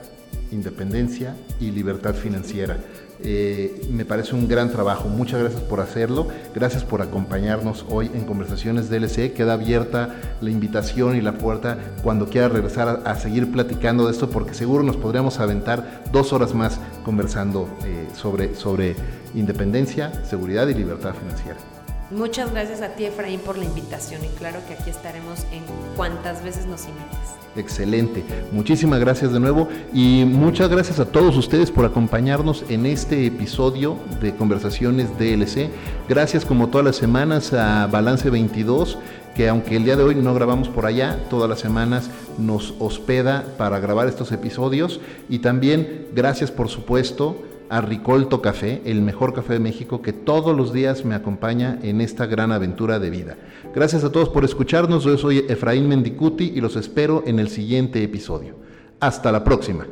[0.51, 2.79] independencia y libertad financiera.
[3.21, 5.09] Eh, me parece un gran trabajo.
[5.09, 6.29] Muchas gracias por hacerlo.
[6.55, 9.33] Gracias por acompañarnos hoy en Conversaciones DLC.
[9.33, 14.31] Queda abierta la invitación y la puerta cuando quiera regresar a, seguir platicando de esto,
[14.31, 18.97] porque seguro nos podríamos aventar dos horas más conversando eh, sobre, sobre
[19.35, 21.76] independencia, seguridad y libertad financiera.
[22.11, 25.63] Muchas gracias a ti, Efraín, por la invitación y claro que aquí estaremos en
[25.97, 27.37] cuantas veces nos invites.
[27.57, 28.23] Excelente.
[28.53, 33.97] Muchísimas gracias de nuevo y muchas gracias a todos ustedes por acompañarnos en este episodio
[34.21, 35.71] de Conversaciones DLC.
[36.09, 38.99] Gracias como todas las semanas a Balance 22
[39.35, 43.45] que aunque el día de hoy no grabamos por allá, todas las semanas nos hospeda
[43.59, 44.99] para grabar estos episodios
[45.29, 47.37] y también gracias por supuesto
[47.69, 52.01] a Ricolto Café, el mejor café de México que todos los días me acompaña en
[52.01, 53.37] esta gran aventura de vida.
[53.75, 58.03] Gracias a todos por escucharnos, yo soy Efraín Mendicuti y los espero en el siguiente
[58.03, 58.55] episodio.
[59.01, 59.87] Hasta la próxima.